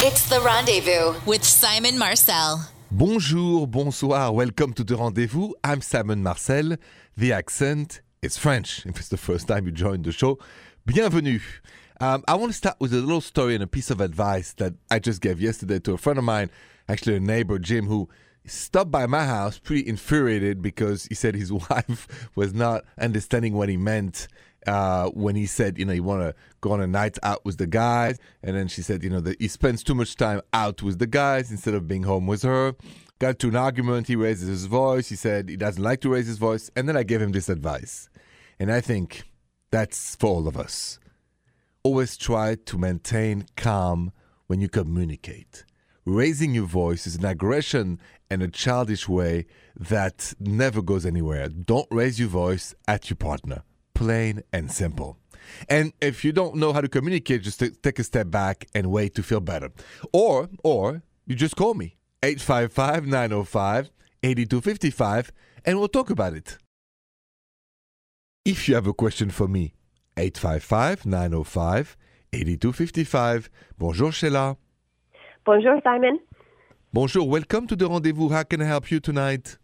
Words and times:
It's 0.00 0.28
The 0.28 0.40
Rendezvous 0.40 1.18
with 1.26 1.42
Simon 1.42 1.98
Marcel. 1.98 2.70
Bonjour, 2.88 3.66
bonsoir, 3.66 4.32
welcome 4.32 4.72
to 4.74 4.84
The 4.84 4.96
Rendezvous. 4.96 5.54
I'm 5.64 5.80
Simon 5.80 6.22
Marcel. 6.22 6.76
The 7.16 7.32
accent 7.32 8.00
is 8.22 8.38
French. 8.38 8.86
If 8.86 9.00
it's 9.00 9.08
the 9.08 9.16
first 9.16 9.48
time 9.48 9.66
you 9.66 9.72
join 9.72 10.02
the 10.02 10.12
show, 10.12 10.38
bienvenue. 10.86 11.40
Um, 12.00 12.22
I 12.28 12.36
want 12.36 12.52
to 12.52 12.56
start 12.56 12.76
with 12.78 12.92
a 12.94 12.98
little 12.98 13.20
story 13.20 13.54
and 13.54 13.64
a 13.64 13.66
piece 13.66 13.90
of 13.90 14.00
advice 14.00 14.52
that 14.58 14.74
I 14.88 15.00
just 15.00 15.20
gave 15.20 15.40
yesterday 15.40 15.80
to 15.80 15.94
a 15.94 15.98
friend 15.98 16.16
of 16.16 16.24
mine, 16.24 16.50
actually 16.88 17.16
a 17.16 17.20
neighbor, 17.20 17.58
Jim, 17.58 17.88
who 17.88 18.08
stopped 18.46 18.92
by 18.92 19.06
my 19.06 19.24
house 19.24 19.58
pretty 19.58 19.86
infuriated 19.88 20.62
because 20.62 21.06
he 21.06 21.16
said 21.16 21.34
his 21.34 21.52
wife 21.70 22.30
was 22.36 22.54
not 22.54 22.84
understanding 22.98 23.54
what 23.54 23.68
he 23.68 23.76
meant 23.76 24.28
uh, 24.66 25.08
when 25.10 25.36
he 25.36 25.46
said, 25.46 25.78
you 25.78 25.84
know, 25.84 25.92
you 25.92 26.02
want 26.02 26.22
to 26.22 26.34
go 26.60 26.72
on 26.72 26.80
a 26.80 26.86
night 26.86 27.18
out 27.22 27.44
with 27.44 27.58
the 27.58 27.66
guys. 27.66 28.18
And 28.42 28.56
then 28.56 28.68
she 28.68 28.82
said, 28.82 29.02
you 29.02 29.10
know, 29.10 29.20
that 29.20 29.40
he 29.40 29.48
spends 29.48 29.82
too 29.82 29.94
much 29.94 30.16
time 30.16 30.40
out 30.52 30.82
with 30.82 30.98
the 30.98 31.06
guys 31.06 31.50
instead 31.50 31.74
of 31.74 31.86
being 31.86 32.02
home 32.02 32.26
with 32.26 32.42
her. 32.42 32.74
Got 33.18 33.38
to 33.40 33.48
an 33.48 33.56
argument. 33.56 34.08
He 34.08 34.16
raises 34.16 34.48
his 34.48 34.66
voice. 34.66 35.08
He 35.08 35.16
said 35.16 35.48
he 35.48 35.56
doesn't 35.56 35.82
like 35.82 36.00
to 36.02 36.10
raise 36.10 36.26
his 36.26 36.38
voice. 36.38 36.70
And 36.76 36.88
then 36.88 36.96
I 36.96 37.02
gave 37.02 37.20
him 37.20 37.32
this 37.32 37.48
advice. 37.48 38.08
And 38.58 38.70
I 38.70 38.80
think 38.80 39.24
that's 39.70 40.16
for 40.16 40.28
all 40.28 40.48
of 40.48 40.56
us. 40.56 40.98
Always 41.82 42.16
try 42.16 42.56
to 42.66 42.78
maintain 42.78 43.46
calm 43.56 44.12
when 44.46 44.60
you 44.60 44.68
communicate. 44.68 45.64
Raising 46.04 46.54
your 46.54 46.66
voice 46.66 47.06
is 47.06 47.16
an 47.16 47.24
aggression 47.24 48.00
and 48.30 48.42
a 48.42 48.48
childish 48.48 49.08
way 49.08 49.46
that 49.76 50.32
never 50.40 50.80
goes 50.80 51.04
anywhere. 51.04 51.48
Don't 51.48 51.86
raise 51.90 52.18
your 52.18 52.28
voice 52.28 52.74
at 52.86 53.10
your 53.10 53.16
partner 53.16 53.62
plain 53.98 54.42
and 54.52 54.70
simple. 54.70 55.18
And 55.68 55.92
if 56.00 56.24
you 56.24 56.32
don't 56.32 56.54
know 56.54 56.72
how 56.72 56.80
to 56.80 56.88
communicate, 56.88 57.42
just 57.42 57.62
take 57.82 57.98
a 57.98 58.04
step 58.04 58.30
back 58.30 58.66
and 58.74 58.92
wait 58.92 59.14
to 59.16 59.22
feel 59.22 59.40
better. 59.40 59.70
Or, 60.12 60.48
or 60.62 61.02
you 61.26 61.34
just 61.34 61.56
call 61.56 61.74
me 61.74 61.96
855 62.22 63.06
905 63.06 63.90
8255 64.22 65.32
and 65.64 65.78
we'll 65.78 65.88
talk 65.88 66.10
about 66.10 66.34
it. 66.34 66.58
If 68.44 68.68
you 68.68 68.76
have 68.76 68.86
a 68.86 68.94
question 68.94 69.30
for 69.30 69.48
me, 69.48 69.74
855 70.16 71.04
905 71.04 71.96
8255. 72.32 73.50
Bonjour, 73.78 74.12
Sheila. 74.12 74.56
Bonjour, 75.44 75.80
Simon. 75.82 76.20
Bonjour, 76.92 77.28
welcome 77.28 77.66
to 77.66 77.74
the 77.74 77.88
rendezvous. 77.88 78.28
How 78.28 78.44
can 78.44 78.62
I 78.62 78.66
help 78.66 78.90
you 78.90 79.00
tonight? 79.00 79.58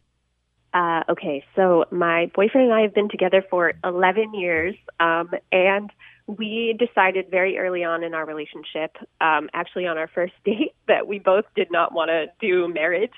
Uh, 0.74 1.04
okay, 1.08 1.44
so 1.54 1.84
my 1.92 2.28
boyfriend 2.34 2.66
and 2.66 2.74
I 2.74 2.80
have 2.82 2.92
been 2.92 3.08
together 3.08 3.44
for 3.48 3.74
11 3.84 4.34
years, 4.34 4.74
um, 4.98 5.30
and 5.52 5.88
we 6.26 6.76
decided 6.76 7.30
very 7.30 7.58
early 7.58 7.84
on 7.84 8.02
in 8.02 8.12
our 8.12 8.26
relationship, 8.26 8.96
um, 9.20 9.48
actually 9.54 9.86
on 9.86 9.96
our 9.98 10.08
first 10.08 10.32
date, 10.44 10.74
that 10.88 11.06
we 11.06 11.20
both 11.20 11.44
did 11.54 11.70
not 11.70 11.94
want 11.94 12.08
to 12.08 12.26
do 12.40 12.66
marriage. 12.66 13.12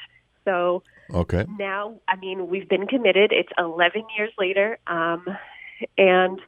So 0.45 0.83
Okay. 1.12 1.47
now, 1.59 2.01
I 2.09 2.17
mean, 2.17 2.49
we've 2.49 2.69
been 2.69 2.87
committed. 2.87 3.33
It's 3.33 3.49
11 3.59 4.03
years 4.19 4.33
later, 4.39 4.79
um, 4.87 5.25
and 5.97 6.41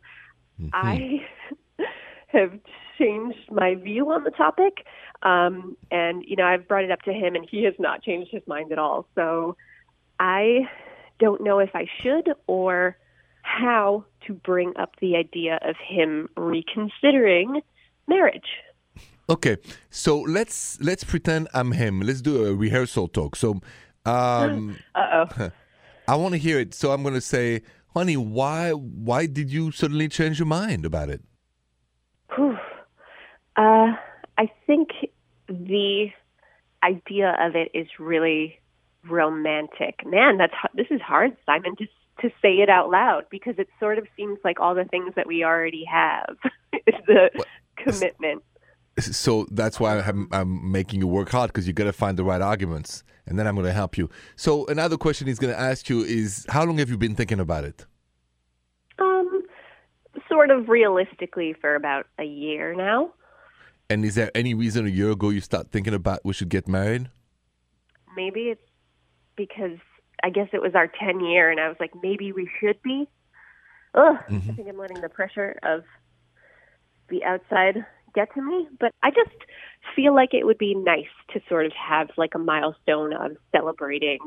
I 0.72 1.26
have 2.28 2.58
changed 2.98 3.50
my 3.50 3.76
view 3.76 4.10
on 4.10 4.24
the 4.24 4.30
topic. 4.30 4.84
Um, 5.22 5.76
and, 5.90 6.22
you 6.26 6.36
know, 6.36 6.44
I've 6.44 6.68
brought 6.68 6.84
it 6.84 6.90
up 6.90 7.02
to 7.02 7.12
him, 7.12 7.34
and 7.34 7.46
he 7.48 7.64
has 7.64 7.74
not 7.78 8.02
changed 8.02 8.30
his 8.30 8.42
mind 8.46 8.72
at 8.72 8.78
all. 8.78 9.06
So 9.14 9.56
I 10.18 10.68
don't 11.18 11.42
know 11.42 11.58
if 11.58 11.70
I 11.74 11.86
should 12.02 12.32
or 12.46 12.96
how 13.42 14.04
to 14.26 14.34
bring 14.34 14.72
up 14.78 14.92
the 15.00 15.16
idea 15.16 15.58
of 15.62 15.76
him 15.76 16.28
reconsidering 16.36 17.60
marriage. 18.06 18.50
Okay, 19.30 19.58
so 19.90 20.20
let's 20.20 20.80
let's 20.80 21.04
pretend 21.04 21.48
I'm 21.52 21.72
him. 21.72 22.00
Let's 22.00 22.22
do 22.22 22.46
a 22.46 22.54
rehearsal 22.54 23.08
talk. 23.08 23.36
So, 23.36 23.60
um, 24.06 24.78
Uh 24.94 25.26
oh. 25.38 25.50
I 26.08 26.16
want 26.16 26.32
to 26.32 26.38
hear 26.38 26.58
it. 26.58 26.72
So 26.72 26.90
I'm 26.92 27.02
going 27.02 27.14
to 27.14 27.20
say, 27.20 27.62
honey, 27.94 28.16
why 28.16 28.70
why 28.72 29.26
did 29.26 29.52
you 29.52 29.70
suddenly 29.70 30.08
change 30.08 30.38
your 30.38 30.46
mind 30.46 30.86
about 30.86 31.10
it? 31.10 31.22
Uh, 33.58 33.92
I 34.38 34.50
think 34.66 34.90
the 35.48 36.06
idea 36.84 37.36
of 37.40 37.56
it 37.56 37.70
is 37.74 37.88
really 37.98 38.60
romantic. 39.04 40.00
Man, 40.06 40.38
that's 40.38 40.54
this 40.74 40.86
is 40.90 41.00
hard, 41.00 41.36
Simon, 41.46 41.76
to 41.76 41.86
to 42.20 42.30
say 42.42 42.54
it 42.56 42.68
out 42.68 42.90
loud 42.90 43.24
because 43.30 43.54
it 43.58 43.68
sort 43.78 43.98
of 43.98 44.06
seems 44.16 44.38
like 44.44 44.60
all 44.60 44.74
the 44.74 44.84
things 44.84 45.12
that 45.16 45.26
we 45.26 45.44
already 45.44 45.84
have 45.84 46.36
is 46.86 46.94
the 47.06 47.30
commitment. 47.76 48.42
So 48.98 49.46
that's 49.52 49.78
why 49.78 50.00
I'm, 50.00 50.28
I'm 50.32 50.72
making 50.72 51.00
you 51.00 51.06
work 51.06 51.30
hard 51.30 51.50
because 51.50 51.68
you 51.68 51.72
got 51.72 51.84
to 51.84 51.92
find 51.92 52.16
the 52.16 52.24
right 52.24 52.42
arguments, 52.42 53.04
and 53.26 53.38
then 53.38 53.46
I'm 53.46 53.54
going 53.54 53.66
to 53.66 53.72
help 53.72 53.96
you. 53.96 54.10
So 54.34 54.66
another 54.66 54.96
question 54.96 55.28
he's 55.28 55.38
going 55.38 55.54
to 55.54 55.60
ask 55.60 55.88
you 55.88 56.00
is, 56.00 56.44
how 56.48 56.64
long 56.64 56.78
have 56.78 56.90
you 56.90 56.98
been 56.98 57.14
thinking 57.14 57.38
about 57.38 57.64
it? 57.64 57.86
Um, 58.98 59.42
sort 60.28 60.50
of 60.50 60.68
realistically 60.68 61.54
for 61.60 61.76
about 61.76 62.06
a 62.18 62.24
year 62.24 62.74
now. 62.74 63.12
And 63.88 64.04
is 64.04 64.16
there 64.16 64.30
any 64.34 64.52
reason 64.52 64.86
a 64.86 64.90
year 64.90 65.12
ago 65.12 65.30
you 65.30 65.40
start 65.40 65.70
thinking 65.70 65.94
about 65.94 66.20
we 66.24 66.32
should 66.32 66.48
get 66.48 66.66
married? 66.66 67.08
Maybe 68.16 68.48
it's 68.48 68.67
because 69.38 69.78
I 70.22 70.28
guess 70.28 70.48
it 70.52 70.60
was 70.60 70.74
our 70.74 70.88
10 70.88 71.20
year, 71.20 71.50
and 71.50 71.58
I 71.58 71.68
was 71.68 71.78
like, 71.80 71.92
maybe 72.02 72.32
we 72.32 72.50
should 72.60 72.82
be. 72.82 73.08
Ugh, 73.94 74.16
I 74.28 74.30
mm-hmm. 74.30 74.54
think 74.54 74.68
I'm 74.68 74.76
letting 74.76 75.00
the 75.00 75.08
pressure 75.08 75.56
of 75.62 75.84
the 77.08 77.24
outside 77.24 77.86
get 78.14 78.34
to 78.34 78.42
me. 78.42 78.68
But 78.78 78.92
I 79.02 79.10
just 79.10 79.36
feel 79.96 80.14
like 80.14 80.34
it 80.34 80.44
would 80.44 80.58
be 80.58 80.74
nice 80.74 81.14
to 81.32 81.40
sort 81.48 81.64
of 81.64 81.72
have 81.72 82.10
like 82.18 82.34
a 82.34 82.38
milestone 82.38 83.14
of 83.14 83.36
celebrating. 83.52 84.18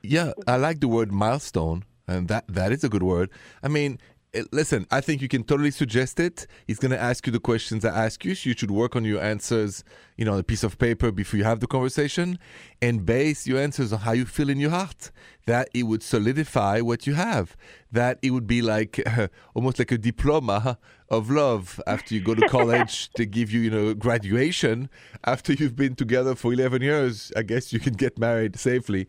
Yeah, 0.00 0.32
I 0.46 0.56
like 0.56 0.80
the 0.80 0.88
word 0.88 1.12
milestone, 1.12 1.84
and 2.08 2.28
that 2.28 2.44
that 2.48 2.72
is 2.72 2.82
a 2.82 2.88
good 2.88 3.02
word. 3.02 3.30
I 3.62 3.68
mean, 3.68 3.98
Eh, 4.34 4.44
listen, 4.50 4.86
I 4.90 5.02
think 5.02 5.20
you 5.20 5.28
can 5.28 5.44
totally 5.44 5.70
suggest 5.70 6.18
it. 6.18 6.46
He's 6.66 6.78
going 6.78 6.92
to 6.92 7.00
ask 7.00 7.26
you 7.26 7.32
the 7.32 7.40
questions 7.40 7.84
I 7.84 8.06
ask 8.06 8.24
you, 8.24 8.34
so 8.34 8.48
you 8.48 8.56
should 8.56 8.70
work 8.70 8.96
on 8.96 9.04
your 9.04 9.22
answers, 9.22 9.84
you 10.16 10.24
know, 10.24 10.32
on 10.32 10.38
a 10.38 10.42
piece 10.42 10.64
of 10.64 10.78
paper 10.78 11.12
before 11.12 11.36
you 11.36 11.44
have 11.44 11.60
the 11.60 11.66
conversation, 11.66 12.38
and 12.80 13.04
base 13.04 13.46
your 13.46 13.58
answers 13.58 13.92
on 13.92 14.00
how 14.00 14.12
you 14.12 14.24
feel 14.24 14.48
in 14.48 14.58
your 14.58 14.70
heart. 14.70 15.10
That 15.44 15.68
it 15.74 15.82
would 15.82 16.02
solidify 16.02 16.80
what 16.80 17.06
you 17.06 17.14
have. 17.14 17.56
That 17.90 18.20
it 18.22 18.30
would 18.30 18.46
be 18.46 18.62
like 18.62 19.06
almost 19.54 19.78
like 19.78 19.92
a 19.92 19.98
diploma 19.98 20.78
of 21.10 21.30
love 21.30 21.78
after 21.86 22.14
you 22.14 22.22
go 22.22 22.34
to 22.34 22.48
college 22.48 23.10
to 23.16 23.26
give 23.26 23.50
you, 23.50 23.60
you 23.60 23.70
know, 23.70 23.92
graduation. 23.92 24.88
After 25.24 25.52
you've 25.52 25.76
been 25.76 25.94
together 25.94 26.34
for 26.36 26.54
11 26.54 26.80
years, 26.80 27.32
I 27.36 27.42
guess 27.42 27.70
you 27.70 27.80
can 27.80 27.94
get 27.94 28.18
married 28.18 28.56
safely. 28.58 29.08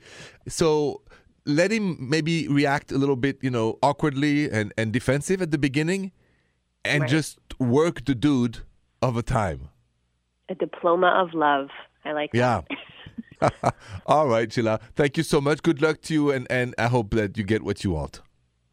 So 0.49 1.02
let 1.45 1.71
him 1.71 1.97
maybe 1.99 2.47
react 2.47 2.91
a 2.91 2.97
little 2.97 3.15
bit, 3.15 3.37
you 3.41 3.49
know, 3.49 3.77
awkwardly 3.81 4.49
and, 4.49 4.73
and 4.77 4.93
defensive 4.93 5.41
at 5.41 5.51
the 5.51 5.57
beginning 5.57 6.11
and 6.85 7.01
Right. 7.01 7.09
just 7.09 7.39
work 7.59 8.05
the 8.05 8.15
dude 8.15 8.59
over 9.01 9.21
time. 9.21 9.69
A 10.49 10.55
diploma 10.55 11.07
of 11.07 11.33
love. 11.33 11.69
I 12.05 12.11
like 12.13 12.31
that. 12.33 12.65
Yeah. 12.69 13.49
All 14.05 14.27
right, 14.27 14.51
Sheila. 14.51 14.79
Thank 14.95 15.17
you 15.17 15.23
so 15.23 15.41
much. 15.41 15.61
Good 15.63 15.81
luck 15.81 16.01
to 16.03 16.13
you, 16.13 16.31
and, 16.31 16.47
and 16.49 16.73
I 16.77 16.87
hope 16.87 17.11
that 17.11 17.37
you 17.37 17.43
get 17.43 17.63
what 17.63 17.83
you 17.83 17.91
want. 17.91 18.21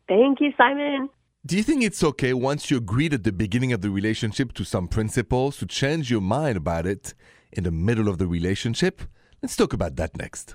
Thank 0.09 0.41
you, 0.41 0.53
Simon. 0.57 1.09
Do 1.45 1.57
you 1.57 1.63
think 1.63 1.83
it's 1.83 2.05
okay 2.05 2.35
once 2.35 2.71
you 2.71 2.77
agreed 2.77 3.15
at 3.15 3.25
the 3.25 3.33
beginning 3.33 3.73
of 3.73 3.81
the 3.81 3.91
relationship 3.91 4.53
to 4.55 4.65
some 4.65 4.89
principles 4.89 5.57
to 5.59 5.67
change 5.67 6.11
your 6.11 6.21
mind 6.21 6.57
about 6.57 6.87
it 6.87 7.15
in 7.53 7.65
the 7.65 7.71
middle 7.71 8.09
of 8.09 8.19
the 8.19 8.27
relationship? 8.27 9.03
Let's 9.43 9.57
talk 9.57 9.73
about 9.73 9.97
that 9.97 10.17
next. 10.17 10.55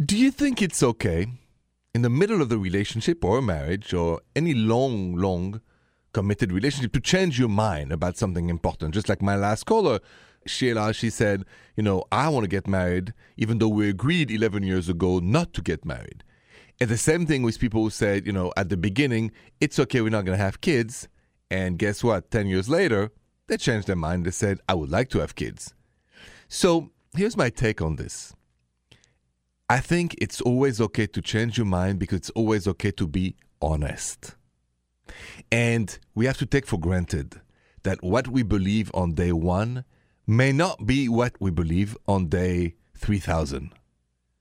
Do 0.00 0.16
you 0.16 0.30
think 0.30 0.62
it's 0.62 0.82
okay 0.82 1.26
in 1.94 2.00
the 2.00 2.08
middle 2.08 2.40
of 2.40 2.48
the 2.48 2.56
relationship 2.56 3.22
or 3.22 3.42
marriage 3.42 3.92
or 3.92 4.22
any 4.34 4.54
long, 4.54 5.16
long 5.16 5.60
committed 6.14 6.50
relationship 6.50 6.94
to 6.94 7.00
change 7.00 7.38
your 7.38 7.50
mind 7.50 7.92
about 7.92 8.16
something 8.16 8.48
important? 8.48 8.94
Just 8.94 9.10
like 9.10 9.20
my 9.20 9.36
last 9.36 9.64
caller, 9.64 10.00
Sheila, 10.46 10.94
she 10.94 11.10
said, 11.10 11.44
you 11.76 11.82
know, 11.82 12.04
I 12.10 12.30
want 12.30 12.44
to 12.44 12.48
get 12.48 12.66
married, 12.66 13.12
even 13.36 13.58
though 13.58 13.68
we 13.68 13.90
agreed 13.90 14.30
11 14.30 14.62
years 14.62 14.88
ago 14.88 15.18
not 15.18 15.52
to 15.52 15.60
get 15.60 15.84
married. 15.84 16.24
And 16.80 16.88
the 16.88 16.96
same 16.96 17.26
thing 17.26 17.42
with 17.42 17.60
people 17.60 17.82
who 17.82 17.90
said, 17.90 18.24
you 18.24 18.32
know, 18.32 18.50
at 18.56 18.70
the 18.70 18.78
beginning, 18.78 19.30
it's 19.60 19.78
okay, 19.78 20.00
we're 20.00 20.08
not 20.08 20.24
going 20.24 20.38
to 20.38 20.42
have 20.42 20.62
kids. 20.62 21.06
And 21.50 21.78
guess 21.78 22.02
what? 22.02 22.30
10 22.30 22.46
years 22.46 22.66
later, 22.66 23.10
they 23.46 23.58
changed 23.58 23.88
their 23.88 23.96
mind. 23.96 24.24
They 24.24 24.30
said, 24.30 24.58
I 24.66 24.72
would 24.72 24.90
like 24.90 25.10
to 25.10 25.18
have 25.18 25.34
kids. 25.34 25.74
So 26.48 26.92
here's 27.14 27.36
my 27.36 27.50
take 27.50 27.82
on 27.82 27.96
this. 27.96 28.32
I 29.72 29.80
think 29.80 30.14
it's 30.18 30.42
always 30.42 30.82
okay 30.82 31.06
to 31.06 31.22
change 31.22 31.56
your 31.56 31.64
mind 31.64 31.98
because 31.98 32.18
it's 32.18 32.30
always 32.30 32.68
okay 32.68 32.90
to 32.90 33.06
be 33.06 33.36
honest. 33.62 34.36
And 35.50 35.98
we 36.14 36.26
have 36.26 36.36
to 36.40 36.44
take 36.44 36.66
for 36.66 36.78
granted 36.78 37.40
that 37.82 38.02
what 38.02 38.28
we 38.28 38.42
believe 38.42 38.90
on 38.92 39.14
day 39.14 39.32
one 39.32 39.86
may 40.26 40.52
not 40.52 40.84
be 40.84 41.08
what 41.08 41.40
we 41.40 41.50
believe 41.50 41.96
on 42.06 42.26
day 42.26 42.74
3000, 42.98 43.72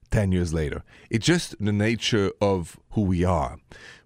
10 0.10 0.32
years 0.34 0.54
later. 0.54 0.84
It's 1.10 1.26
just 1.26 1.56
the 1.64 1.72
nature 1.72 2.34
of 2.42 2.78
who 2.90 3.04
we 3.04 3.24
are. 3.24 3.58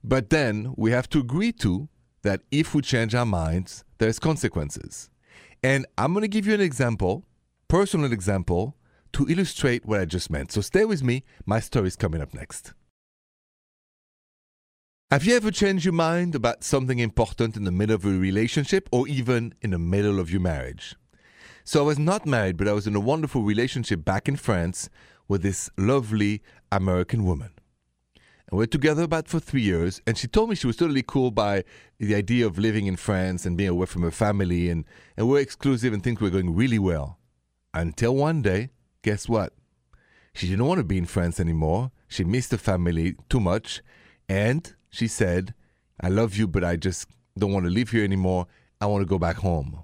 But 0.04 0.30
then 0.30 0.75
we 0.78 0.92
have 0.92 1.10
to 1.10 1.19
agree 1.21 1.54
to 1.54 1.89
that 2.21 2.42
if 2.51 2.75
we 2.75 2.83
change 2.83 3.16
our 3.16 3.25
minds, 3.25 3.83
there's 3.98 4.19
consequences. 4.19 5.10
And 5.63 5.88
I'm 5.98 6.13
going 6.13 6.21
to 6.21 6.28
give 6.28 6.45
you 6.45 6.54
an 6.54 6.62
example, 6.62 7.25
personal 7.68 8.13
example, 8.13 8.78
to 9.15 9.25
illustrate 9.29 9.85
what 9.85 10.01
I 10.01 10.06
just 10.06 10.29
meant. 10.29 10.51
So 10.51 10.59
stay 10.59 10.83
with 10.83 11.01
me. 11.01 11.23
My 11.45 11.62
story 11.62 11.88
is 11.88 11.95
coming 11.95 12.21
up 12.21 12.33
next. 12.33 12.73
Have 15.09 15.23
you 15.23 15.38
ever 15.38 15.51
changed 15.51 15.85
your 15.85 15.94
mind 15.94 16.35
about 16.35 16.65
something 16.65 17.00
important 17.00 17.56
in 17.56 17.63
the 17.63 17.71
middle 17.71 17.95
of 17.95 18.03
a 18.03 18.09
relationship 18.09 18.89
or 18.91 19.07
even 19.07 19.53
in 19.62 19.71
the 19.71 19.79
middle 19.79 20.19
of 20.19 20.29
your 20.29 20.41
marriage? 20.41 20.97
So 21.63 21.79
I 21.79 21.85
was 21.85 21.97
not 21.97 22.25
married, 22.25 22.57
but 22.57 22.67
I 22.67 22.73
was 22.73 22.88
in 22.88 22.95
a 22.95 23.00
wonderful 23.00 23.44
relationship 23.44 24.03
back 24.03 24.27
in 24.27 24.35
France 24.35 24.89
with 25.29 25.44
this 25.44 25.69
lovely 25.77 26.41
American 26.69 27.23
woman. 27.23 27.51
And 28.50 28.57
we're 28.57 28.65
together 28.65 29.03
about 29.03 29.29
for 29.29 29.39
three 29.39 29.61
years, 29.61 30.01
and 30.06 30.18
she 30.18 30.27
told 30.27 30.50
me 30.50 30.56
she 30.56 30.68
was 30.68 30.75
totally 30.75 31.03
cool 31.03 31.31
by 31.31 31.63
the 32.00 32.15
idea 32.15 32.45
of 32.45 32.59
living 32.59 32.85
in 32.85 32.97
France 32.97 33.45
and 33.45 33.56
being 33.56 33.69
away 33.69 33.85
from 33.85 34.01
her 34.01 34.11
family, 34.11 34.69
and, 34.69 34.83
and 35.15 35.29
we're 35.29 35.39
exclusive 35.39 35.94
and 35.94 36.03
things 36.03 36.19
were 36.19 36.29
going 36.29 36.53
really 36.53 36.79
well. 36.79 37.18
Until 37.73 38.13
one 38.13 38.41
day, 38.41 38.71
guess 39.06 39.30
what? 39.30 39.54
She 40.34 40.48
didn't 40.48 40.66
want 40.66 40.80
to 40.80 40.84
be 40.84 40.98
in 40.98 41.06
France 41.06 41.40
anymore. 41.40 41.92
She 42.07 42.24
missed 42.24 42.50
the 42.50 42.57
family 42.57 43.16
too 43.30 43.40
much, 43.40 43.84
and 44.28 44.75
she 44.90 45.07
said, 45.07 45.54
I 46.02 46.10
love 46.10 46.36
you, 46.36 46.48
but 46.48 46.63
I 46.63 46.75
just 46.75 47.07
don't 47.38 47.54
want 47.54 47.66
to 47.66 47.72
live 47.72 47.92
here 47.92 48.04
anymore. 48.04 48.48
I 48.81 48.88
want 48.88 49.04
to 49.04 49.06
go 49.06 49.19
back 49.19 49.38
home. 49.38 49.84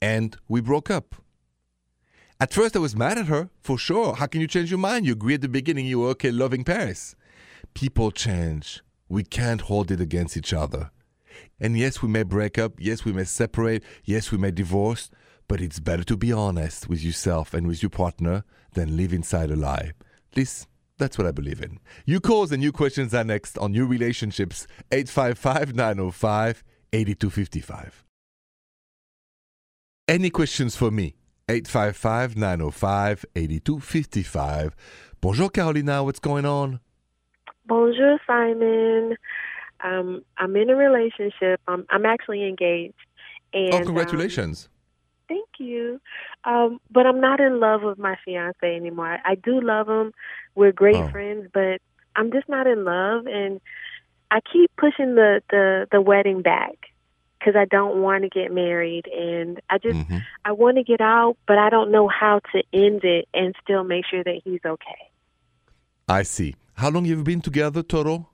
And 0.00 0.38
we 0.48 0.62
broke 0.62 0.90
up. 0.90 1.16
At 2.40 2.54
first, 2.54 2.74
I 2.74 2.78
was 2.78 2.96
mad 2.96 3.18
at 3.18 3.26
her, 3.26 3.50
for 3.60 3.76
sure. 3.76 4.14
How 4.14 4.26
can 4.26 4.40
you 4.40 4.46
change 4.46 4.70
your 4.70 4.78
mind? 4.78 5.04
You 5.04 5.12
agreed 5.12 5.34
at 5.34 5.40
the 5.42 5.48
beginning 5.48 5.84
you 5.84 6.00
were 6.00 6.08
okay 6.08 6.30
loving 6.30 6.64
Paris. 6.64 7.14
People 7.74 8.10
change. 8.10 8.80
We 9.10 9.22
can't 9.22 9.60
hold 9.60 9.90
it 9.90 10.00
against 10.00 10.38
each 10.38 10.54
other. 10.54 10.90
And 11.60 11.76
yes, 11.76 12.00
we 12.00 12.08
may 12.08 12.22
break 12.22 12.56
up. 12.56 12.72
Yes, 12.78 13.04
we 13.04 13.12
may 13.12 13.24
separate. 13.24 13.84
Yes, 14.02 14.32
we 14.32 14.38
may 14.38 14.50
divorce. 14.50 15.10
But 15.50 15.60
it's 15.60 15.80
better 15.80 16.04
to 16.04 16.16
be 16.16 16.32
honest 16.32 16.88
with 16.88 17.02
yourself 17.02 17.54
and 17.54 17.66
with 17.66 17.82
your 17.82 17.90
partner 17.90 18.44
than 18.74 18.96
live 18.96 19.12
inside 19.12 19.50
a 19.50 19.56
lie. 19.56 19.94
At 20.30 20.36
least 20.36 20.68
that's 20.96 21.18
what 21.18 21.26
I 21.26 21.32
believe 21.32 21.60
in. 21.60 21.80
You 22.06 22.20
calls 22.20 22.52
and 22.52 22.60
new 22.60 22.70
questions 22.70 23.12
are 23.14 23.24
next 23.24 23.58
on 23.58 23.72
new 23.72 23.84
relationships 23.84 24.68
855 24.92 25.74
905 25.74 26.62
8255. 26.92 28.04
Any 30.06 30.30
questions 30.30 30.76
for 30.76 30.92
me? 30.92 31.16
855 31.48 32.36
905 32.36 33.24
8255. 33.34 34.76
Bonjour, 35.20 35.50
Carolina. 35.50 36.04
What's 36.04 36.20
going 36.20 36.46
on? 36.46 36.78
Bonjour, 37.66 38.20
Simon. 38.24 39.16
Um, 39.82 40.22
I'm 40.38 40.54
in 40.54 40.70
a 40.70 40.76
relationship. 40.76 41.60
I'm, 41.66 41.86
I'm 41.90 42.06
actually 42.06 42.46
engaged. 42.46 42.94
And, 43.52 43.74
oh, 43.74 43.84
congratulations. 43.84 44.68
Um, 44.72 44.79
thank 45.30 45.48
you. 45.58 46.00
Um, 46.44 46.80
but 46.90 47.06
I'm 47.06 47.20
not 47.20 47.40
in 47.40 47.60
love 47.60 47.82
with 47.82 47.98
my 47.98 48.16
fiance 48.24 48.58
anymore. 48.62 49.06
I, 49.24 49.32
I 49.32 49.34
do 49.36 49.60
love 49.60 49.88
him. 49.88 50.12
We're 50.54 50.72
great 50.72 50.96
Oh. 50.96 51.08
friends, 51.08 51.48
but 51.54 51.80
I'm 52.16 52.30
just 52.32 52.48
not 52.48 52.66
in 52.66 52.84
love, 52.84 53.26
and 53.26 53.60
I 54.30 54.40
keep 54.52 54.70
pushing 54.76 55.14
the 55.14 55.40
the 55.50 55.86
the 55.92 56.00
wedding 56.00 56.42
back 56.42 56.76
because 57.38 57.54
I 57.56 57.64
don't 57.64 58.02
want 58.02 58.24
to 58.24 58.28
get 58.28 58.52
married, 58.52 59.06
and 59.06 59.60
I 59.70 59.78
just 59.78 59.96
Mhm. 59.96 60.22
I 60.44 60.52
want 60.52 60.76
to 60.76 60.82
get 60.82 61.00
out, 61.00 61.36
but 61.46 61.58
I 61.58 61.70
don't 61.70 61.90
know 61.90 62.08
how 62.08 62.40
to 62.52 62.62
end 62.72 63.04
it 63.04 63.28
and 63.32 63.54
still 63.62 63.84
make 63.84 64.04
sure 64.06 64.24
that 64.24 64.40
he's 64.44 64.64
okay. 64.64 65.02
I 66.08 66.24
see. 66.24 66.56
How 66.74 66.90
long 66.90 67.04
have 67.04 67.18
you 67.18 67.24
been 67.24 67.40
together 67.40 67.82
total? 67.82 68.30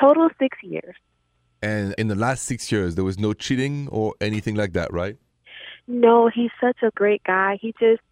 Total 0.00 0.28
six 0.38 0.56
years. 0.62 0.94
And 1.62 1.94
in 1.98 2.08
the 2.08 2.14
last 2.14 2.44
six 2.44 2.72
years, 2.72 2.94
there 2.96 3.04
was 3.04 3.18
no 3.18 3.32
cheating 3.34 3.88
or 3.90 4.14
anything 4.20 4.56
like 4.56 4.72
that, 4.72 4.92
right? 4.92 5.16
No, 5.86 6.28
he's 6.28 6.50
such 6.60 6.78
a 6.82 6.90
great 6.94 7.22
guy. 7.24 7.58
He 7.60 7.74
just 7.78 8.02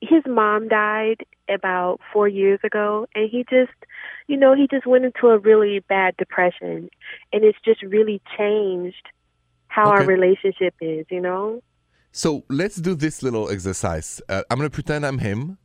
his 0.00 0.22
mom 0.26 0.66
died 0.68 1.24
about 1.48 2.00
4 2.12 2.26
years 2.26 2.58
ago 2.64 3.06
and 3.14 3.30
he 3.30 3.44
just 3.48 3.72
you 4.26 4.36
know, 4.36 4.54
he 4.54 4.66
just 4.68 4.86
went 4.86 5.04
into 5.04 5.28
a 5.28 5.38
really 5.38 5.80
bad 5.80 6.16
depression 6.16 6.88
and 7.32 7.44
it's 7.44 7.58
just 7.64 7.82
really 7.82 8.20
changed 8.36 9.06
how 9.68 9.86
our 9.90 10.04
relationship 10.04 10.74
is, 10.80 11.06
you 11.10 11.20
know? 11.20 11.62
So 12.12 12.44
let's 12.50 12.76
do 12.76 12.94
this 12.94 13.22
little 13.22 13.50
exercise. 13.50 14.20
Uh, 14.28 14.42
I'm 14.50 14.58
going 14.58 14.68
to 14.68 14.74
pretend 14.74 15.06
I'm 15.06 15.18
him, 15.18 15.56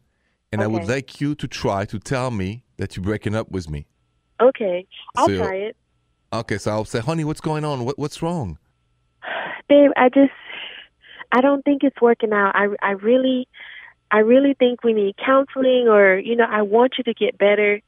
and 0.52 0.62
I 0.62 0.68
would 0.68 0.88
like 0.88 1.20
you 1.20 1.36
to 1.36 1.48
try 1.48 1.84
to 1.86 2.00
tell 2.00 2.32
me 2.32 2.64
that 2.78 2.96
you're 2.96 3.04
breaking 3.04 3.36
up 3.36 3.52
with 3.52 3.70
me. 3.70 3.86
Okay. 4.42 4.88
I'll 5.18 5.28
So- 5.28 5.38
try 5.38 5.56
it. 5.56 5.76
Okay, 6.32 6.58
so 6.58 6.72
I'll 6.72 6.86
say, 6.86 7.00
honey, 7.00 7.24
what's 7.24 7.42
going 7.42 7.64
on? 7.66 7.86
What, 7.86 7.98
what's 8.00 8.22
wrong? 8.22 8.58
Babe, 9.70 9.92
I 9.98 10.10
just 10.10 10.32
I 11.32 11.42
don't 11.42 11.64
think 11.64 11.84
it's 11.84 12.00
working 12.02 12.34
out. 12.34 12.54
I 12.56 12.68
I 12.82 12.92
really 12.92 13.48
I 14.12 14.20
really 14.20 14.54
think 14.54 14.84
we 14.84 14.94
need 14.94 15.16
counseling 15.24 15.88
or, 15.88 16.18
you 16.18 16.36
know, 16.36 16.46
I 16.50 16.62
want 16.62 16.94
you 16.98 17.04
to 17.06 17.14
get 17.14 17.38
better. 17.38 17.82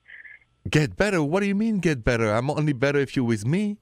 Get 0.70 0.98
better? 0.98 1.24
What 1.24 1.40
do 1.40 1.48
you 1.48 1.56
mean 1.56 1.80
get 1.80 2.04
better? 2.04 2.32
I'm 2.32 2.50
only 2.50 2.74
better 2.74 3.00
if 3.00 3.16
you're 3.16 3.26
with 3.26 3.46
me. 3.46 3.78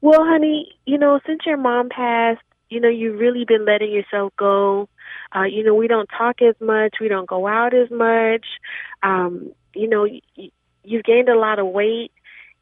Well, 0.00 0.20
honey, 0.24 0.72
you 0.86 0.98
know, 0.98 1.20
since 1.26 1.40
your 1.46 1.56
mom 1.56 1.88
passed, 1.88 2.40
you 2.68 2.80
know, 2.80 2.88
you've 2.88 3.18
really 3.18 3.44
been 3.44 3.64
letting 3.64 3.92
yourself 3.92 4.32
go. 4.36 4.88
Uh, 5.34 5.44
you 5.44 5.64
know, 5.64 5.74
we 5.74 5.88
don't 5.88 6.08
talk 6.16 6.40
as 6.42 6.54
much. 6.60 6.96
We 7.00 7.08
don't 7.08 7.28
go 7.28 7.46
out 7.46 7.74
as 7.74 7.90
much. 7.90 8.46
Um, 9.02 9.52
you 9.74 9.88
know, 9.88 10.02
y- 10.02 10.50
you've 10.84 11.04
gained 11.04 11.28
a 11.28 11.38
lot 11.38 11.58
of 11.58 11.66
weight. 11.66 12.12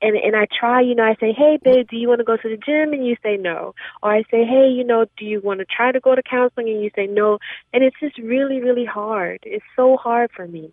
And 0.01 0.17
and 0.17 0.37
I 0.37 0.47
try, 0.47 0.81
you 0.81 0.95
know, 0.95 1.05
I 1.05 1.17
say, 1.19 1.33
hey, 1.33 1.59
babe, 1.63 1.89
do 1.89 1.97
you 1.97 2.09
want 2.09 2.21
to 2.21 2.25
go 2.25 2.37
to 2.37 2.49
the 2.49 2.57
gym? 2.57 2.93
And 2.93 3.07
you 3.07 3.17
say 3.23 3.37
no. 3.37 3.75
Or 4.03 4.13
I 4.13 4.23
say, 4.31 4.45
hey, 4.45 4.69
you 4.69 4.85
know, 4.85 5.07
do 5.17 5.25
you 5.25 5.41
want 5.41 5.61
to 5.61 5.67
try 5.67 5.91
to 5.91 6.01
go 6.01 6.15
to 6.15 6.23
counseling? 6.23 6.69
And 6.69 6.83
you 6.83 6.91
say 6.95 7.07
no. 7.07 7.39
And 7.73 7.83
it's 7.83 7.97
just 7.99 8.17
really, 8.19 8.61
really 8.61 8.85
hard. 8.85 9.41
It's 9.43 9.65
so 9.75 9.97
hard 9.97 10.31
for 10.35 10.47
me. 10.47 10.73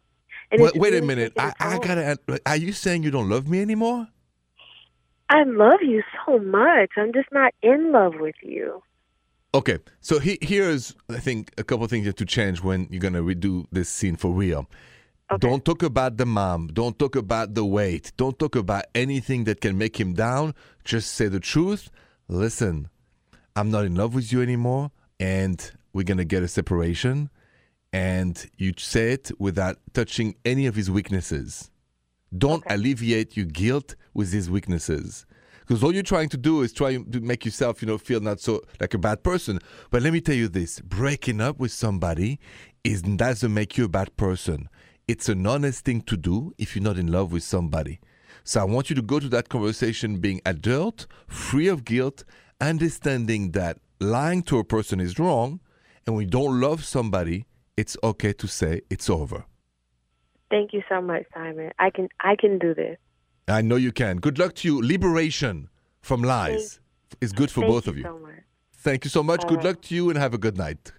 And 0.51 0.61
Wait, 0.61 0.75
wait 0.75 0.93
a 0.93 1.01
minute. 1.01 1.33
I, 1.37 1.53
I 1.59 1.79
gotta. 1.79 2.19
Are 2.45 2.55
you 2.55 2.71
saying 2.71 3.03
you 3.03 3.11
don't 3.11 3.29
love 3.29 3.47
me 3.47 3.61
anymore? 3.61 4.07
I 5.29 5.43
love 5.43 5.79
you 5.81 6.03
so 6.25 6.37
much. 6.37 6.91
I'm 6.97 7.11
just 7.11 7.31
not 7.31 7.53
in 7.63 7.91
love 7.91 8.13
with 8.19 8.35
you. 8.43 8.83
Okay, 9.55 9.79
so 10.01 10.19
he, 10.19 10.37
here's 10.41 10.93
I 11.09 11.19
think 11.19 11.51
a 11.57 11.63
couple 11.63 11.87
things 11.87 12.03
you 12.03 12.09
have 12.09 12.15
to 12.17 12.25
change 12.25 12.61
when 12.61 12.87
you're 12.91 12.99
gonna 12.99 13.23
redo 13.23 13.65
this 13.71 13.89
scene 13.89 14.17
for 14.17 14.29
real. 14.31 14.69
Okay. 15.31 15.47
Don't 15.47 15.65
talk 15.65 15.81
about 15.81 16.17
the 16.17 16.25
mom. 16.25 16.67
Don't 16.67 16.99
talk 16.99 17.15
about 17.15 17.55
the 17.55 17.65
weight. 17.65 18.11
Don't 18.15 18.37
talk 18.37 18.55
about 18.55 18.85
anything 18.93 19.45
that 19.45 19.59
can 19.59 19.75
make 19.75 19.99
him 19.99 20.13
down. 20.13 20.53
Just 20.83 21.15
say 21.15 21.27
the 21.27 21.39
truth. 21.39 21.89
Listen, 22.27 22.89
I'm 23.55 23.71
not 23.71 23.85
in 23.85 23.95
love 23.95 24.13
with 24.13 24.31
you 24.31 24.43
anymore, 24.43 24.91
and 25.19 25.71
we're 25.93 26.03
gonna 26.03 26.25
get 26.25 26.43
a 26.43 26.47
separation. 26.47 27.31
And 27.91 28.45
you 28.57 28.73
say 28.77 29.13
it 29.13 29.31
without 29.39 29.77
touching 29.93 30.35
any 30.45 30.67
of 30.67 30.75
his 30.75 30.91
weaknesses. 30.91 31.71
Don't 32.37 32.63
alleviate 32.67 33.35
your 33.35 33.45
guilt 33.47 33.95
with 34.13 34.31
his 34.31 34.49
weaknesses. 34.49 35.25
Because 35.61 35.83
all 35.83 35.93
you're 35.93 36.03
trying 36.03 36.29
to 36.29 36.37
do 36.37 36.61
is 36.61 36.71
try 36.71 36.97
to 36.97 37.19
make 37.21 37.45
yourself, 37.45 37.81
you 37.81 37.87
know, 37.87 37.97
feel 37.97 38.19
not 38.19 38.39
so 38.39 38.61
like 38.79 38.93
a 38.93 38.99
bad 38.99 39.23
person. 39.23 39.59
But 39.89 40.03
let 40.03 40.13
me 40.13 40.21
tell 40.21 40.35
you 40.35 40.49
this: 40.49 40.79
breaking 40.81 41.41
up 41.41 41.57
with 41.57 41.71
somebody 41.71 42.39
is 42.83 43.01
doesn't 43.01 43.51
make 43.51 43.75
you 43.75 43.85
a 43.85 43.89
bad 43.89 44.15
person. 44.17 44.69
It's 45.07 45.29
an 45.29 45.45
honest 45.45 45.85
thing 45.85 46.01
to 46.01 46.17
do 46.17 46.53
if 46.57 46.75
you're 46.75 46.83
not 46.83 46.97
in 46.97 47.11
love 47.11 47.31
with 47.31 47.43
somebody. 47.43 47.99
So 48.43 48.61
I 48.61 48.63
want 48.63 48.89
you 48.89 48.95
to 48.95 49.01
go 49.01 49.19
to 49.19 49.29
that 49.29 49.49
conversation 49.49 50.17
being 50.17 50.41
adult, 50.45 51.05
free 51.27 51.67
of 51.67 51.85
guilt, 51.85 52.23
understanding 52.59 53.51
that 53.51 53.77
lying 53.99 54.41
to 54.43 54.57
a 54.57 54.63
person 54.63 54.99
is 54.99 55.19
wrong, 55.19 55.59
and 56.05 56.15
when 56.15 56.25
you 56.25 56.31
don't 56.31 56.59
love 56.59 56.83
somebody, 56.83 57.45
it's 57.77 57.95
okay 58.03 58.33
to 58.33 58.47
say 58.47 58.81
it's 58.89 59.09
over. 59.09 59.45
Thank 60.49 60.73
you 60.73 60.81
so 60.89 61.01
much, 61.01 61.23
Simon. 61.33 61.71
I 61.79 61.89
can 61.89 62.07
I 62.19 62.35
can 62.35 62.59
do 62.59 62.73
this. 62.73 62.97
I 63.47 63.61
know 63.61 63.75
you 63.75 63.91
can. 63.91 64.17
Good 64.17 64.39
luck 64.39 64.55
to 64.55 64.67
you. 64.67 64.81
Liberation 64.81 65.69
from 66.01 66.23
lies 66.23 66.79
is 67.21 67.31
good 67.31 67.51
for 67.51 67.61
both 67.65 67.85
you 67.85 67.91
of 67.91 67.97
you. 67.97 68.03
so. 68.03 68.19
Thank 68.73 69.03
you 69.03 69.09
so 69.09 69.23
much. 69.23 69.41
All 69.43 69.49
Good 69.49 69.57
right. 69.57 69.65
luck 69.65 69.81
to 69.83 69.95
you 69.95 70.09
and 70.09 70.17
have 70.17 70.33
a 70.33 70.37
good 70.37 70.57
night. 70.57 70.91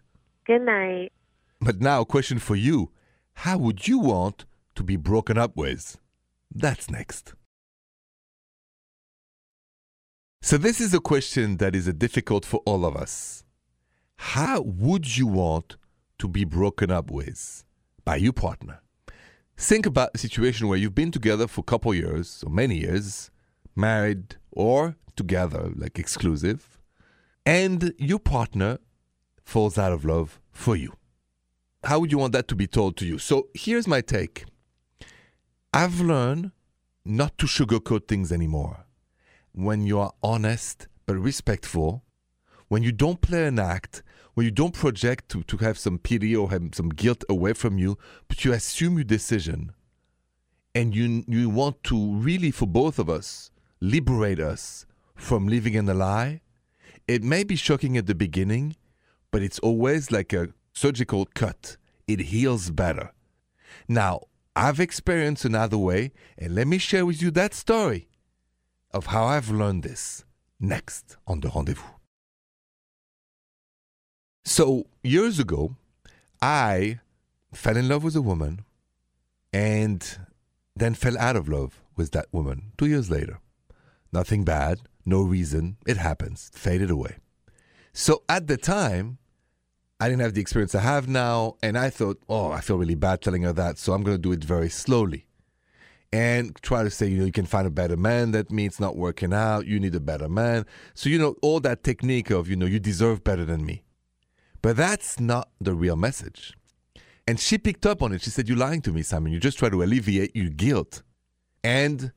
Good 0.47 0.63
night. 0.63 1.13
But 1.61 1.81
now, 1.81 2.01
a 2.03 2.05
question 2.05 2.39
for 2.39 2.57
you 2.57 2.91
How 3.41 3.59
would 3.59 3.87
you 3.87 3.99
want 3.99 4.47
to 4.75 4.83
be 4.83 4.97
broken 4.97 5.37
up 5.37 5.57
with? 5.57 5.99
That's 6.53 6.91
next. 6.91 7.35
So, 10.41 10.57
this 10.57 10.81
is 10.81 10.95
a 10.95 11.01
question 11.01 11.59
that 11.59 11.77
is 11.77 11.87
difficult 11.95 12.45
for 12.47 12.61
all 12.65 12.85
of 12.87 12.97
us. 12.97 13.45
How 14.17 14.63
would 14.63 15.19
you 15.19 15.27
want 15.27 15.77
to 16.19 16.29
be 16.29 16.45
broken 16.45 16.91
up 16.91 17.11
with 17.11 17.63
by 18.05 18.17
your 18.17 18.33
partner? 18.33 18.81
Think 19.57 19.85
about 19.85 20.11
a 20.15 20.19
situation 20.19 20.69
where 20.69 20.79
you've 20.79 20.95
been 20.95 21.13
together 21.13 21.47
for 21.47 21.61
a 21.61 21.65
couple 21.65 21.95
years 21.95 22.43
or 22.45 22.51
many 22.51 22.79
years, 22.79 23.31
married 23.75 24.37
or 24.51 24.97
together, 25.15 25.73
like 25.77 25.99
exclusive, 25.99 26.79
and 27.45 27.93
your 27.99 28.19
partner 28.19 28.79
falls 29.45 29.77
out 29.77 29.93
of 29.93 30.05
love 30.05 30.41
for 30.53 30.75
you. 30.75 30.95
How 31.87 32.01
would 32.01 32.11
you 32.11 32.19
want 32.19 32.33
that 32.33 32.49
to 32.49 32.57
be 32.57 32.67
told 32.67 32.97
to 32.97 33.07
you? 33.07 33.17
So 33.19 33.47
here's 33.55 33.87
my 33.87 34.01
take 34.01 34.45
I've 35.73 36.01
learned 36.01 36.51
not 37.05 37.39
to 37.39 37.47
sugarcoat 37.47 38.09
things 38.09 38.33
anymore. 38.33 38.87
When 39.53 39.87
you 39.87 40.01
are 40.01 40.13
honest 40.21 40.89
but 41.07 41.15
respectful, 41.15 42.03
when 42.67 42.83
you 42.83 42.91
don't 42.91 43.21
play 43.21 43.47
an 43.47 43.61
act, 43.61 44.03
when 44.35 44.45
you 44.45 44.51
don't 44.51 44.75
project 44.75 45.29
to, 45.29 45.45
to 45.45 45.59
have 45.59 45.79
some 45.79 45.99
pity 45.99 46.35
or 46.35 46.51
have 46.51 46.75
some 46.75 46.89
guilt 46.89 47.23
away 47.29 47.53
from 47.53 47.79
you, 47.79 47.97
but 48.27 48.45
you 48.45 48.53
assume 48.53 48.97
your 48.97 49.05
decision 49.05 49.73
and 50.75 50.93
you 50.93 51.25
you 51.29 51.49
want 51.49 51.85
to 51.85 52.17
really 52.17 52.51
for 52.51 52.67
both 52.67 52.99
of 52.99 53.09
us 53.09 53.53
liberate 53.81 54.41
us 54.41 54.87
from 55.15 55.47
living 55.47 55.75
in 55.75 55.89
a 55.89 55.95
lie. 55.95 56.41
It 57.07 57.23
may 57.23 57.45
be 57.45 57.55
shocking 57.55 57.97
at 57.97 58.07
the 58.07 58.15
beginning, 58.17 58.75
but 59.31 59.41
it's 59.41 59.61
always 59.61 60.11
like 60.11 60.33
a 60.33 60.49
surgical 60.77 61.27
cut. 61.35 61.77
It 62.07 62.21
heals 62.21 62.71
better. 62.71 63.13
Now, 63.89 64.27
I've 64.55 64.79
experienced 64.79 65.45
another 65.45 65.79
way, 65.79 66.13
and 66.39 66.55
let 66.55 66.67
me 66.67 66.79
share 66.79 67.07
with 67.07 67.21
you 67.21 67.31
that 67.33 67.55
story 67.55 68.09
of 68.93 69.07
how 69.07 69.25
I've 69.25 69.51
learned 69.51 69.83
this 69.83 70.25
next 70.61 71.17
on 71.27 71.41
the 71.41 71.49
rendezvous. 71.49 71.83
So, 74.45 74.85
years 75.03 75.39
ago, 75.39 75.77
I 76.41 77.01
fell 77.53 77.77
in 77.77 77.89
love 77.89 78.05
with 78.05 78.15
a 78.15 78.23
woman 78.23 78.65
and 79.53 80.19
then 80.77 80.95
fell 80.95 81.19
out 81.19 81.37
of 81.37 81.49
love 81.49 81.83
with 81.97 82.13
that 82.13 82.27
woman 82.33 82.73
two 82.79 82.87
years 82.87 83.11
later. 83.11 83.41
Nothing 84.13 84.45
bad, 84.45 84.83
no 85.05 85.23
reason, 85.23 85.79
it 85.87 85.97
happens, 85.97 86.51
faded 86.55 86.91
away. 86.91 87.17
So, 87.93 88.23
at 88.29 88.47
the 88.47 88.57
time, 88.57 89.19
I 89.99 90.09
didn't 90.09 90.23
have 90.23 90.35
the 90.35 90.41
experience 90.41 90.75
I 90.75 90.81
have 90.81 91.09
now, 91.09 91.57
and 91.63 91.79
I 91.79 91.89
thought, 91.89 92.21
oh, 92.29 92.51
I 92.51 92.61
feel 92.61 92.77
really 92.77 92.95
bad 92.95 93.23
telling 93.23 93.43
her 93.43 93.53
that, 93.55 93.79
so 93.79 93.95
I'm 93.95 94.03
going 94.03 94.17
to 94.17 94.23
do 94.23 94.33
it 94.33 94.45
very 94.45 94.69
slowly. 94.69 95.27
And 96.13 96.55
try 96.63 96.83
to 96.83 96.91
say, 96.91 97.09
you 97.09 97.19
know, 97.19 97.25
you 97.25 97.33
can 97.33 97.47
find 97.47 97.67
a 97.67 97.71
better 97.71 97.97
man. 97.97 98.31
That 98.31 98.51
means 98.51 98.79
not 98.79 98.97
working 98.97 99.33
out. 99.33 99.67
You 99.67 99.81
need 99.81 99.95
a 99.95 100.01
better 100.01 100.29
man. 100.29 100.65
So, 100.95 101.09
you 101.09 101.19
know, 101.19 101.35
all 101.43 101.61
that 101.61 101.83
technique 101.83 102.31
of, 102.31 102.49
you 102.49 102.57
know, 102.57 102.67
you 102.67 102.79
deserve 102.79 103.25
better 103.25 103.45
than 103.45 103.67
me. 103.67 103.83
But 104.63 104.77
that's 104.77 105.19
not 105.19 105.49
the 105.61 105.75
real 105.75 105.97
message. 105.97 106.55
And 107.27 107.41
she 107.41 107.59
picked 107.59 107.85
up 107.87 108.03
on 108.03 108.13
it. 108.13 108.23
She 108.23 108.31
said, 108.31 108.49
You're 108.49 108.57
lying 108.57 108.83
to 108.83 108.93
me, 108.93 109.03
Simon. 109.03 109.33
You 109.33 109.41
just 109.41 109.59
try 109.59 109.69
to 109.69 109.83
alleviate 109.83 110.35
your 110.37 110.49
guilt. 110.49 111.03
And 111.65 112.13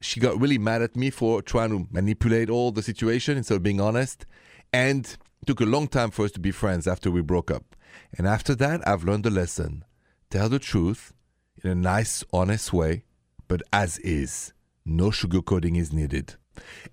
she 0.00 0.20
got 0.20 0.38
really 0.38 0.58
mad 0.58 0.82
at 0.82 0.96
me 0.96 1.10
for 1.10 1.42
trying 1.42 1.70
to 1.70 1.86
manipulate 1.90 2.50
all 2.50 2.72
the 2.72 2.82
situation 2.82 3.36
instead 3.38 3.56
of 3.56 3.62
being 3.62 3.80
honest. 3.80 4.26
And 4.72 5.16
it 5.42 5.46
took 5.46 5.60
a 5.60 5.66
long 5.66 5.88
time 5.88 6.10
for 6.10 6.24
us 6.24 6.32
to 6.32 6.40
be 6.40 6.50
friends 6.50 6.86
after 6.86 7.10
we 7.10 7.22
broke 7.22 7.50
up. 7.50 7.76
And 8.16 8.26
after 8.26 8.54
that, 8.56 8.86
I've 8.86 9.04
learned 9.04 9.26
a 9.26 9.30
lesson. 9.30 9.84
Tell 10.30 10.48
the 10.48 10.58
truth 10.58 11.12
in 11.62 11.70
a 11.70 11.74
nice, 11.74 12.24
honest 12.32 12.72
way, 12.72 13.04
but 13.48 13.62
as 13.72 13.98
is. 13.98 14.52
No 14.84 15.10
sugarcoating 15.10 15.76
is 15.76 15.92
needed. 15.92 16.34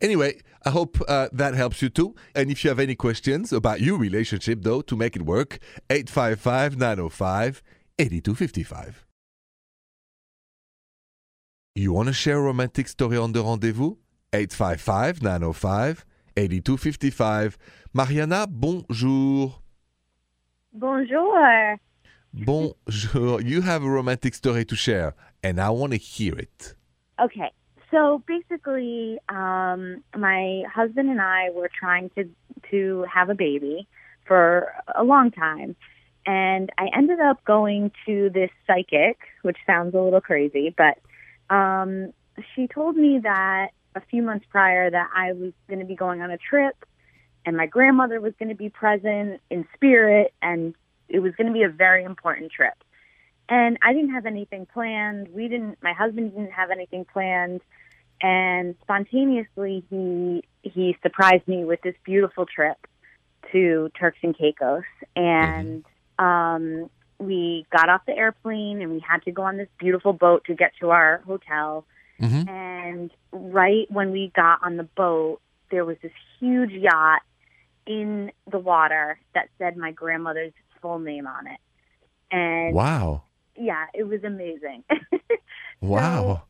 Anyway, 0.02 0.40
I 0.66 0.70
hope 0.70 1.00
uh, 1.08 1.30
that 1.32 1.56
helps 1.56 1.82
you 1.82 1.90
too. 1.90 2.16
And 2.36 2.52
if 2.52 2.64
you 2.64 2.70
have 2.70 2.80
any 2.80 2.96
questions 2.96 3.54
about 3.54 3.82
your 3.82 3.98
relationship, 3.98 4.60
though, 4.62 4.82
to 4.82 4.96
make 4.96 5.16
it 5.16 5.24
work, 5.24 5.60
855 5.90 6.78
905 6.78 7.64
8255. 8.00 9.06
You 11.76 11.94
want 11.94 12.08
to 12.08 12.14
share 12.14 12.40
a 12.40 12.42
romantic 12.42 12.88
story 12.88 13.18
on 13.18 13.34
the 13.34 13.44
rendezvous? 13.44 13.96
855 14.34 15.22
905 15.22 16.06
8255. 16.38 17.58
Mariana, 17.94 18.46
bonjour. 18.48 19.62
Bonjour. 20.72 21.80
Bonjour. 22.34 23.42
You 23.42 23.62
have 23.62 23.84
a 23.84 23.90
romantic 23.90 24.36
story 24.36 24.64
to 24.66 24.76
share, 24.76 25.16
and 25.42 25.60
I 25.60 25.72
want 25.72 25.94
to 25.94 25.98
hear 25.98 26.38
it. 26.38 26.76
Okay. 27.20 27.52
So 27.90 28.22
basically, 28.28 29.18
um, 29.30 30.04
my 30.16 30.64
husband 30.74 31.10
and 31.10 31.22
I 31.22 31.50
were 31.52 31.70
trying 31.74 32.12
to 32.12 32.30
to 32.72 33.06
have 33.12 33.30
a 33.30 33.36
baby 33.36 33.88
for 34.28 34.74
a 34.96 35.04
long 35.04 35.32
time, 35.32 35.76
and 36.26 36.70
I 36.78 36.90
ended 36.96 37.20
up 37.22 37.44
going 37.46 37.92
to 38.06 38.30
this 38.34 38.52
psychic, 38.68 39.18
which 39.42 39.58
sounds 39.66 39.96
a 39.96 40.00
little 40.00 40.22
crazy, 40.22 40.76
but 40.78 41.00
um, 41.54 42.12
she 42.54 42.68
told 42.68 42.98
me 42.98 43.20
that 43.24 43.70
a 43.98 44.02
few 44.10 44.22
months 44.22 44.46
prior 44.50 44.90
that 44.90 45.10
I 45.16 45.34
was 45.34 45.54
going 45.68 45.80
to 45.80 45.86
be 45.86 45.96
going 45.96 46.22
on 46.22 46.32
a 46.32 46.38
trip, 46.38 46.76
and 47.46 47.58
my 47.58 47.66
grandmother 47.66 48.20
was 48.22 48.34
going 48.40 48.50
to 48.50 48.56
be 48.56 48.70
present 48.70 49.42
in 49.50 49.68
spirit, 49.76 50.34
and 50.42 50.76
it 51.10 51.20
was 51.20 51.34
going 51.36 51.48
to 51.48 51.54
be 51.54 51.64
a 51.64 51.70
very 51.70 52.04
important 52.04 52.52
trip. 52.52 52.76
And 53.50 53.78
I 53.82 53.94
didn't 53.94 54.12
have 54.12 54.26
anything 54.26 54.66
planned. 54.66 55.30
We 55.30 55.48
didn't. 55.48 55.78
My 55.82 55.94
husband 55.94 56.34
didn't 56.34 56.52
have 56.52 56.70
anything 56.70 57.06
planned, 57.06 57.62
and 58.22 58.76
spontaneously 58.82 59.84
he 59.90 60.44
he 60.64 60.98
surprised 61.02 61.48
me 61.48 61.64
with 61.64 61.82
this 61.82 61.96
beautiful 62.04 62.46
trip 62.46 62.78
to 63.52 63.90
Turks 63.98 64.20
and 64.22 64.38
Caicos, 64.38 64.84
and 65.16 65.86
um, 66.20 66.90
we 67.20 67.66
got 67.72 67.90
off 67.90 68.02
the 68.06 68.16
airplane 68.16 68.82
and 68.82 68.92
we 68.92 69.00
had 69.00 69.24
to 69.24 69.32
go 69.32 69.44
on 69.44 69.58
this 69.58 69.70
beautiful 69.80 70.14
boat 70.14 70.46
to 70.46 70.54
get 70.54 70.74
to 70.80 70.90
our 70.92 71.22
hotel. 71.26 71.86
Mhm. 72.20 72.50
And 72.50 73.12
right 73.32 73.90
when 73.92 74.12
we 74.12 74.32
got 74.36 74.60
on 74.64 74.78
the 74.78 74.84
boat, 74.84 75.40
there 75.70 75.86
was 75.86 75.98
this 76.02 76.12
huge 76.40 76.72
yacht 76.72 77.22
in 77.86 78.32
the 78.50 78.60
water 78.60 79.20
that 79.34 79.50
said 79.58 79.78
my 79.78 79.92
grandmother's 79.92 80.54
full 80.82 81.00
name 81.00 81.28
on 81.28 81.48
it. 81.48 81.60
And 82.32 82.76
Wow. 82.76 83.24
yeah, 83.56 83.86
it 83.94 84.04
was 84.04 84.24
amazing. 84.24 84.84
Wow. 85.80 86.42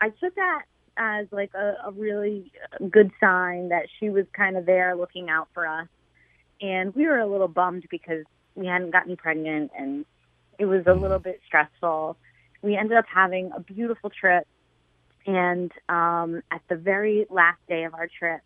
I 0.00 0.10
took 0.10 0.34
that 0.36 0.62
as 0.96 1.26
like 1.32 1.52
a, 1.54 1.76
a 1.86 1.90
really 1.90 2.52
good 2.90 3.10
sign 3.20 3.70
that 3.70 3.86
she 3.98 4.08
was 4.08 4.24
kind 4.32 4.56
of 4.56 4.66
there 4.66 4.94
looking 4.94 5.28
out 5.28 5.48
for 5.52 5.66
us. 5.66 5.88
And 6.60 6.94
we 6.94 7.06
were 7.06 7.18
a 7.18 7.26
little 7.26 7.48
bummed 7.48 7.86
because 7.90 8.24
we 8.54 8.66
hadn't 8.66 8.90
gotten 8.92 9.16
pregnant 9.16 9.72
and 9.76 10.06
it 10.58 10.66
was 10.66 10.86
a 10.86 10.94
little 10.94 11.18
bit 11.18 11.40
stressful. 11.46 12.16
We 12.62 12.76
ended 12.76 12.96
up 12.96 13.04
having 13.12 13.50
a 13.54 13.60
beautiful 13.60 14.10
trip. 14.10 14.46
And 15.26 15.72
um, 15.88 16.42
at 16.50 16.62
the 16.68 16.76
very 16.76 17.26
last 17.30 17.58
day 17.68 17.84
of 17.84 17.94
our 17.94 18.08
trip, 18.08 18.40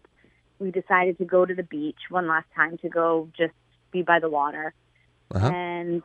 we 0.59 0.71
decided 0.71 1.19
to 1.19 1.25
go 1.25 1.45
to 1.45 1.55
the 1.55 1.63
beach 1.63 1.99
one 2.09 2.27
last 2.27 2.47
time 2.55 2.79
to 2.79 2.89
go 2.89 3.29
just 3.37 3.53
be 3.91 4.03
by 4.03 4.19
the 4.19 4.31
water. 4.31 4.73
Uh-huh. 5.35 5.47
And 5.47 6.03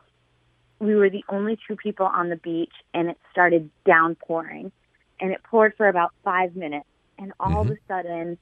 we 0.80 0.96
were 0.96 1.10
the 1.10 1.24
only 1.30 1.58
two 1.68 1.76
people 1.76 2.06
on 2.06 2.30
the 2.30 2.36
beach, 2.36 2.74
and 2.94 3.10
it 3.10 3.18
started 3.32 3.70
downpouring. 3.86 4.72
And 5.20 5.32
it 5.32 5.42
poured 5.44 5.76
for 5.78 5.88
about 5.88 6.14
five 6.24 6.56
minutes. 6.56 6.88
And 7.18 7.32
all 7.40 7.62
of 7.62 7.70
a 7.70 7.78
sudden, 7.88 8.38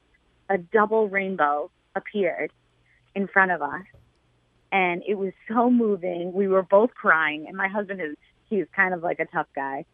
a 0.50 0.58
double 0.58 1.08
rainbow 1.08 1.70
appeared 1.96 2.52
in 3.14 3.28
front 3.28 3.52
of 3.52 3.62
us. 3.62 3.84
And 4.72 5.04
it 5.08 5.16
was 5.16 5.34
so 5.48 5.70
moving. 5.70 6.34
We 6.34 6.48
were 6.48 6.64
both 6.64 6.96
crying. 6.96 7.46
And 7.48 7.56
my 7.56 7.68
husband 7.68 8.02
is, 8.02 8.16
he's 8.50 8.66
kind 8.76 8.96
of 8.96 9.04
like 9.04 9.20
a 9.20 9.26
tough 9.26 9.46
guy. 9.56 9.86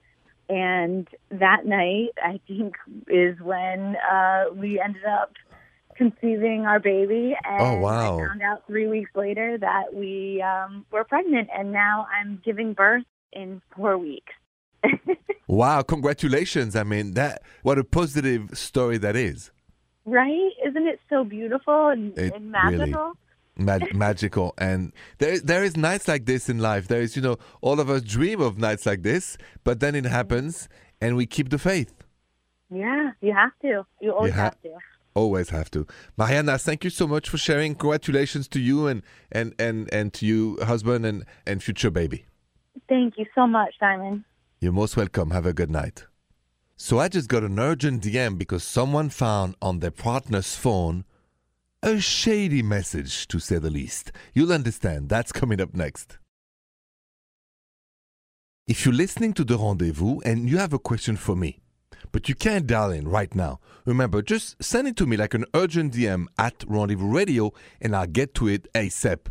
And 0.49 1.07
that 1.31 1.65
night, 1.65 2.09
I 2.21 2.39
think, 2.47 2.75
is 3.07 3.39
when 3.39 3.95
uh, 4.11 4.45
we 4.55 4.79
ended 4.83 5.05
up 5.05 5.33
conceiving 5.95 6.65
our 6.65 6.79
baby. 6.79 7.35
And 7.45 7.61
Oh, 7.61 7.77
wow. 7.79 8.17
I 8.19 8.27
found 8.27 8.41
out 8.41 8.65
three 8.67 8.87
weeks 8.87 9.11
later 9.15 9.57
that 9.59 9.93
we 9.93 10.41
um, 10.41 10.85
were 10.91 11.03
pregnant. 11.03 11.49
And 11.55 11.71
now 11.71 12.07
I'm 12.11 12.41
giving 12.43 12.73
birth 12.73 13.03
in 13.31 13.61
four 13.75 13.97
weeks. 13.97 14.33
Wow, 15.47 15.81
congratulations. 15.81 16.75
I 16.75 16.83
mean, 16.83 17.15
that 17.15 17.41
what 17.63 17.79
a 17.79 17.83
positive 17.83 18.55
story 18.55 18.99
that 18.99 19.15
is. 19.15 19.49
right? 20.05 20.51
Isn't 20.63 20.85
it 20.87 20.99
so 21.09 21.23
beautiful 21.23 21.87
and, 21.87 22.15
It 22.19 22.35
and 22.35 22.53
really- 22.53 22.77
magical? 22.77 23.13
Mag- 23.59 23.93
magical 24.05 24.53
and 24.57 24.93
there 25.17 25.39
there 25.39 25.63
is 25.63 25.75
nights 25.75 26.07
like 26.07 26.25
this 26.25 26.49
in 26.49 26.59
life 26.59 26.87
there 26.87 27.01
is 27.01 27.15
you 27.15 27.21
know 27.21 27.37
all 27.61 27.79
of 27.79 27.89
us 27.89 28.01
dream 28.01 28.39
of 28.41 28.57
nights 28.57 28.85
like 28.85 29.03
this 29.03 29.37
but 29.63 29.79
then 29.79 29.95
it 29.95 30.05
mm-hmm. 30.05 30.13
happens 30.13 30.69
and 31.01 31.15
we 31.15 31.25
keep 31.25 31.49
the 31.49 31.57
faith 31.59 31.93
Yeah, 32.71 33.11
you 33.21 33.33
have 33.33 33.51
to. 33.63 33.85
You 33.99 34.11
always 34.11 34.33
ha- 34.33 34.43
have 34.43 34.61
to. 34.61 34.71
always 35.15 35.49
have 35.49 35.69
to 35.71 35.85
mariana 36.17 36.57
thank 36.57 36.83
you 36.83 36.89
so 36.89 37.07
much 37.07 37.29
for 37.29 37.37
sharing 37.37 37.75
congratulations 37.75 38.47
to 38.47 38.59
you 38.59 38.87
and 38.87 39.01
and 39.31 39.53
and 39.59 39.91
and 39.93 40.13
to 40.13 40.25
you 40.25 40.57
husband 40.63 41.05
and 41.05 41.25
and 41.45 41.61
future 41.63 41.91
baby 41.91 42.25
Thank 42.87 43.17
you 43.17 43.25
so 43.35 43.45
much, 43.47 43.75
Simon. 43.79 44.25
You're 44.59 44.71
most 44.71 44.97
welcome. 44.97 45.31
Have 45.31 45.45
a 45.45 45.53
good 45.53 45.69
night. 45.69 46.05
So 46.75 46.99
I 46.99 47.07
just 47.07 47.27
got 47.29 47.43
an 47.43 47.59
urgent 47.59 48.03
DM 48.03 48.37
because 48.37 48.63
someone 48.63 49.09
found 49.09 49.55
on 49.61 49.79
their 49.79 49.91
partner's 49.91 50.55
phone 50.55 51.03
a 51.81 51.99
shady 51.99 52.61
message, 52.61 53.27
to 53.27 53.39
say 53.39 53.57
the 53.57 53.69
least. 53.69 54.11
You'll 54.33 54.51
understand. 54.51 55.09
That's 55.09 55.31
coming 55.31 55.61
up 55.61 55.73
next. 55.73 56.17
If 58.67 58.85
you're 58.85 58.93
listening 58.93 59.33
to 59.33 59.43
The 59.43 59.57
Rendezvous 59.57 60.19
and 60.25 60.49
you 60.49 60.57
have 60.57 60.73
a 60.73 60.79
question 60.79 61.15
for 61.15 61.35
me, 61.35 61.59
but 62.11 62.29
you 62.29 62.35
can't 62.35 62.67
dial 62.67 62.91
in 62.91 63.07
right 63.07 63.33
now, 63.33 63.59
remember, 63.85 64.21
just 64.21 64.61
send 64.63 64.87
it 64.87 64.95
to 64.97 65.05
me 65.07 65.17
like 65.17 65.33
an 65.33 65.45
urgent 65.55 65.93
DM 65.93 66.25
at 66.37 66.63
Rendezvous 66.67 67.07
Radio 67.07 67.51
and 67.81 67.95
I'll 67.95 68.07
get 68.07 68.35
to 68.35 68.47
it 68.47 68.71
ASAP. 68.73 69.27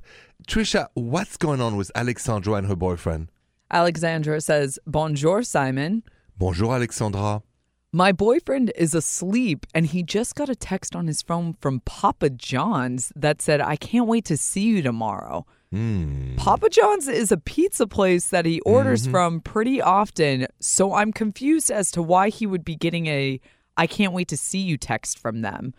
Trisha, 0.46 0.88
what's 0.94 1.36
going 1.36 1.60
on 1.60 1.76
with 1.76 1.92
Alexandra 1.94 2.54
and 2.54 2.66
her 2.66 2.76
boyfriend? 2.76 3.30
Alexandra 3.70 4.40
says, 4.40 4.78
Bonjour, 4.86 5.42
Simon. 5.42 6.02
Bonjour, 6.36 6.74
Alexandra. 6.74 7.42
My 7.92 8.12
boyfriend 8.12 8.70
is 8.76 8.94
asleep 8.94 9.64
and 9.74 9.86
he 9.86 10.02
just 10.02 10.34
got 10.34 10.50
a 10.50 10.54
text 10.54 10.94
on 10.94 11.06
his 11.06 11.22
phone 11.22 11.54
from 11.54 11.80
Papa 11.80 12.28
John's 12.28 13.10
that 13.16 13.40
said, 13.40 13.62
I 13.62 13.76
can't 13.76 14.06
wait 14.06 14.26
to 14.26 14.36
see 14.36 14.60
you 14.60 14.82
tomorrow. 14.82 15.46
Hmm. 15.70 16.36
Papa 16.36 16.68
John's 16.68 17.08
is 17.08 17.32
a 17.32 17.38
pizza 17.38 17.86
place 17.86 18.28
that 18.28 18.44
he 18.44 18.60
orders 18.60 19.06
from 19.06 19.40
pretty 19.40 19.80
often, 19.80 20.46
so 20.60 20.92
I'm 20.94 21.12
confused 21.12 21.70
as 21.70 21.90
to 21.92 22.02
why 22.02 22.28
he 22.28 22.46
would 22.46 22.64
be 22.64 22.76
getting 22.76 23.06
a 23.06 23.40
I 23.78 23.86
can't 23.86 24.12
wait 24.12 24.28
to 24.28 24.36
see 24.36 24.58
you 24.58 24.76
text 24.76 25.18
from 25.18 25.40
them. 25.40 25.72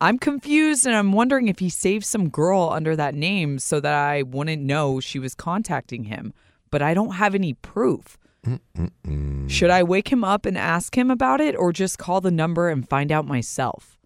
I'm 0.00 0.18
confused 0.18 0.86
and 0.86 0.94
I'm 0.94 1.12
wondering 1.12 1.48
if 1.48 1.58
he 1.58 1.68
saved 1.68 2.04
some 2.06 2.28
girl 2.30 2.70
under 2.72 2.96
that 2.96 3.14
name 3.14 3.58
so 3.58 3.80
that 3.80 3.94
I 3.94 4.22
wouldn't 4.22 4.62
know 4.62 5.00
she 5.00 5.18
was 5.18 5.34
contacting 5.34 6.04
him, 6.04 6.32
but 6.70 6.82
I 6.82 6.94
don't 6.94 7.12
have 7.12 7.34
any 7.34 7.52
proof. 7.54 8.16
Should 9.48 9.70
I 9.70 9.82
wake 9.82 10.10
him 10.10 10.24
up 10.24 10.46
and 10.46 10.56
ask 10.56 10.96
him 10.96 11.10
about 11.10 11.40
it 11.40 11.56
or 11.56 11.72
just 11.72 11.98
call 11.98 12.20
the 12.20 12.30
number 12.30 12.68
and 12.68 12.88
find 12.88 13.10
out 13.10 13.26
myself? 13.26 13.98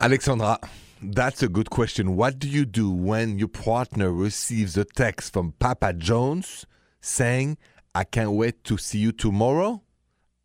Alexandra, 0.00 0.58
that's 1.02 1.42
a 1.42 1.48
good 1.48 1.70
question. 1.70 2.16
What 2.16 2.38
do 2.38 2.48
you 2.48 2.64
do 2.64 2.90
when 2.90 3.38
your 3.38 3.48
partner 3.48 4.12
receives 4.12 4.76
a 4.76 4.84
text 4.84 5.32
from 5.32 5.52
Papa 5.58 5.92
John's 5.92 6.66
saying, 7.00 7.58
I 7.94 8.04
can't 8.04 8.32
wait 8.32 8.64
to 8.64 8.76
see 8.76 8.98
you 8.98 9.12
tomorrow? 9.12 9.82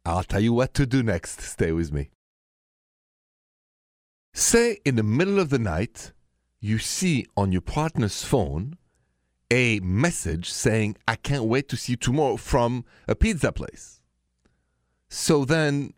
I'll 0.05 0.23
tell 0.23 0.41
you 0.41 0.53
what 0.53 0.73
to 0.75 0.85
do 0.85 1.03
next. 1.03 1.41
Stay 1.41 1.71
with 1.71 1.91
me. 1.91 2.09
Say 4.33 4.79
in 4.85 4.95
the 4.95 5.03
middle 5.03 5.39
of 5.39 5.49
the 5.49 5.59
night, 5.59 6.13
you 6.59 6.77
see 6.77 7.25
on 7.35 7.51
your 7.51 7.61
partner's 7.61 8.23
phone 8.23 8.77
a 9.51 9.79
message 9.79 10.51
saying, 10.51 10.97
I 11.07 11.15
can't 11.15 11.45
wait 11.45 11.69
to 11.69 11.77
see 11.77 11.93
you 11.93 11.97
tomorrow 11.97 12.37
from 12.37 12.85
a 13.07 13.15
pizza 13.15 13.51
place. 13.51 14.01
So 15.09 15.43
then 15.45 15.93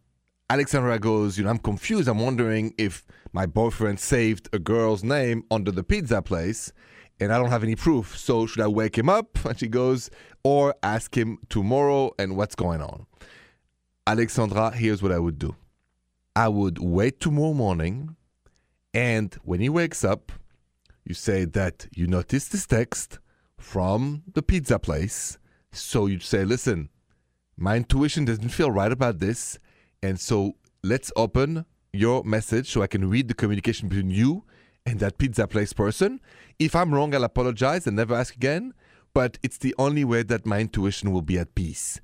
Alexandra 0.50 1.00
goes, 1.00 1.38
You 1.38 1.43
know, 1.43 1.50
I'm 1.50 1.58
confused. 1.58 2.08
I'm 2.08 2.20
wondering 2.20 2.74
if 2.77 3.05
my 3.34 3.46
boyfriend 3.46 4.00
saved 4.00 4.50
a 4.53 4.60
girl's 4.60 5.03
name 5.03 5.43
under 5.51 5.72
the 5.72 5.84
pizza 5.84 6.22
place 6.22 6.72
and 7.20 7.31
I 7.31 7.38
don't 7.38 7.50
have 7.50 7.63
any 7.63 7.75
proof. 7.75 8.17
So 8.17 8.48
should 8.48 8.62
I 8.62 8.67
wake 8.67 8.98
him 8.98 9.10
up? 9.10 9.38
And 9.46 9.60
she 9.60 9.67
goes, 9.67 10.10
Or 10.43 10.74
ask 10.81 11.15
him 11.15 11.39
tomorrow 11.50 12.12
and 12.17 12.36
what's 12.36 12.55
going 12.55 12.81
on. 12.81 13.05
Alexandra, 14.08 14.72
here's 14.72 15.03
what 15.03 15.12
I 15.12 15.20
would 15.20 15.38
do 15.38 15.55
I 16.36 16.48
would 16.48 16.79
wait 16.79 17.20
tomorrow 17.20 17.53
morning 17.53 18.15
and 18.93 19.34
when 19.43 19.62
he 19.62 19.70
wakes 19.70 20.03
up, 20.03 20.31
you 21.05 21.13
say 21.13 21.46
that 21.46 21.88
you 21.96 22.08
noticed 22.08 22.51
this 22.51 22.65
text 22.65 23.20
from 23.61 24.23
the 24.33 24.41
pizza 24.41 24.79
place. 24.79 25.37
So 25.71 26.07
you'd 26.07 26.23
say, 26.23 26.43
Listen, 26.43 26.89
my 27.57 27.77
intuition 27.77 28.25
doesn't 28.25 28.49
feel 28.49 28.71
right 28.71 28.91
about 28.91 29.19
this. 29.19 29.57
And 30.03 30.19
so 30.19 30.55
let's 30.83 31.11
open 31.15 31.65
your 31.93 32.23
message 32.23 32.69
so 32.71 32.81
I 32.81 32.87
can 32.87 33.09
read 33.09 33.27
the 33.27 33.33
communication 33.33 33.87
between 33.87 34.09
you 34.09 34.43
and 34.85 34.99
that 34.99 35.17
pizza 35.17 35.47
place 35.47 35.73
person. 35.73 36.19
If 36.57 36.75
I'm 36.75 36.93
wrong, 36.93 37.13
I'll 37.13 37.23
apologize 37.23 37.85
and 37.85 37.95
never 37.95 38.15
ask 38.15 38.35
again. 38.35 38.73
But 39.13 39.37
it's 39.43 39.57
the 39.57 39.75
only 39.77 40.03
way 40.03 40.23
that 40.23 40.45
my 40.45 40.59
intuition 40.59 41.11
will 41.11 41.21
be 41.21 41.37
at 41.37 41.53
peace. 41.53 41.99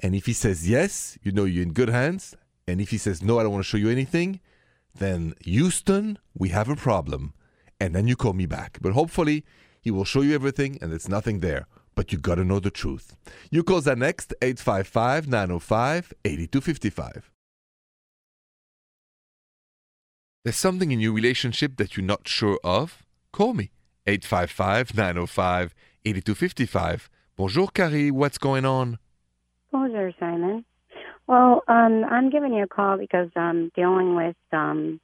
And 0.00 0.14
if 0.14 0.26
he 0.26 0.32
says 0.32 0.68
yes, 0.68 1.18
you 1.22 1.32
know 1.32 1.44
you're 1.44 1.62
in 1.62 1.72
good 1.72 1.88
hands. 1.88 2.34
And 2.66 2.80
if 2.80 2.90
he 2.90 2.98
says 2.98 3.22
no, 3.22 3.38
I 3.38 3.42
don't 3.42 3.52
want 3.52 3.64
to 3.64 3.68
show 3.68 3.76
you 3.76 3.90
anything, 3.90 4.40
then 4.94 5.34
Houston, 5.44 6.18
we 6.34 6.50
have 6.50 6.68
a 6.68 6.76
problem. 6.76 7.34
And 7.80 7.94
then 7.94 8.06
you 8.06 8.14
call 8.14 8.32
me 8.32 8.46
back. 8.46 8.78
But 8.80 8.92
hopefully, 8.92 9.44
he 9.82 9.90
will 9.90 10.04
show 10.04 10.22
you 10.22 10.34
everything 10.34 10.78
and 10.80 10.92
it's 10.92 11.08
nothing 11.08 11.40
there. 11.40 11.66
But 11.94 12.12
you 12.12 12.18
got 12.18 12.36
to 12.36 12.44
know 12.44 12.60
the 12.60 12.70
truth. 12.70 13.16
You 13.50 13.62
call 13.62 13.82
that 13.82 13.98
next 13.98 14.32
855 14.40 15.28
905 15.28 16.14
8255. 16.24 17.30
There's 20.44 20.56
something 20.56 20.90
in 20.90 21.00
your 21.00 21.12
relationship 21.12 21.76
that 21.76 21.96
you're 21.96 22.06
not 22.06 22.26
sure 22.26 22.58
of? 22.64 23.04
Call 23.32 23.54
me 23.54 23.70
855 24.06 24.96
905 24.96 25.74
8255. 26.04 27.10
Bonjour, 27.36 27.68
Carrie. 27.68 28.10
What's 28.10 28.38
going 28.38 28.64
on? 28.64 28.98
Bonjour, 29.70 30.12
Simon. 30.18 30.64
Well, 31.26 31.62
um, 31.68 32.04
I'm 32.10 32.30
giving 32.30 32.52
you 32.52 32.64
a 32.64 32.66
call 32.66 32.98
because 32.98 33.28
I'm 33.36 33.70
dealing 33.76 34.16
with, 34.16 34.36
um, 34.52 35.00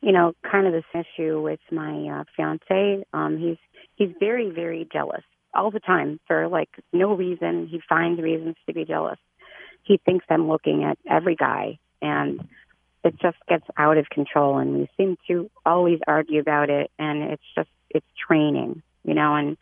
you 0.00 0.12
know, 0.12 0.32
kind 0.50 0.66
of 0.66 0.72
this 0.72 0.84
issue 0.94 1.40
with 1.42 1.60
my 1.70 2.20
uh, 2.20 2.24
fiance. 2.34 3.04
Um, 3.12 3.36
he's 3.38 3.58
he's 4.00 4.14
very, 4.18 4.50
very 4.50 4.88
jealous 4.90 5.22
all 5.54 5.70
the 5.70 5.80
time 5.80 6.18
for 6.26 6.48
like 6.48 6.70
no 6.92 7.14
reason. 7.14 7.68
He 7.70 7.80
finds 7.88 8.20
reasons 8.20 8.56
to 8.66 8.72
be 8.72 8.84
jealous. 8.84 9.18
He 9.82 10.00
thinks 10.04 10.24
I'm 10.30 10.48
looking 10.48 10.84
at 10.84 10.98
every 11.08 11.36
guy, 11.36 11.78
and 12.00 12.40
it 13.04 13.14
just 13.20 13.36
gets 13.48 13.64
out 13.76 13.98
of 13.98 14.08
control. 14.08 14.58
And 14.58 14.78
we 14.78 14.88
seem 14.96 15.16
to 15.28 15.50
always 15.66 15.98
argue 16.06 16.40
about 16.40 16.70
it, 16.70 16.90
and 16.98 17.22
it's 17.22 17.42
just 17.54 17.68
it's 17.90 18.06
training, 18.26 18.82
you 19.04 19.14
know. 19.14 19.34
And 19.36 19.56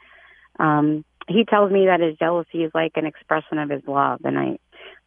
um, 0.61 1.05
he 1.27 1.45
tells 1.45 1.73
me 1.73 1.87
that 1.87 2.01
his 2.01 2.17
jealousy 2.17 2.63
is 2.63 2.71
like 2.75 2.93
an 2.95 3.07
expression 3.07 3.59
of 3.59 3.71
his 3.71 3.83
love, 3.89 4.21
and 4.25 4.39
I, 4.39 4.59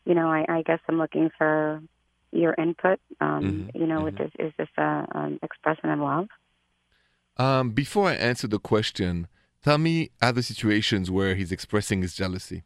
you 0.06 0.14
know, 0.14 0.28
I, 0.28 0.46
I 0.50 0.62
guess 0.64 0.80
I'm 0.90 0.98
looking 0.98 1.30
for 1.38 1.82
your 2.34 2.54
input. 2.58 3.00
Um, 3.22 3.70
Mhm, 3.74 3.82
You 3.82 3.88
know, 3.88 4.02
mhm. 4.04 4.26
is, 4.26 4.32
is 4.40 4.54
this 4.58 4.70
a 4.78 5.06
um, 5.14 5.40
expression 5.42 5.90
of 5.90 6.00
love? 6.00 6.28
Um, 7.42 7.72
before 7.72 8.08
I 8.08 8.14
answer 8.14 8.48
the 8.48 8.60
question, 8.60 9.28
tell 9.64 9.80
me 9.80 10.12
other 10.22 10.44
situations 10.44 11.10
where 11.10 11.34
he's 11.34 11.52
expressing 11.52 12.04
his 12.04 12.14
jealousy. 12.14 12.62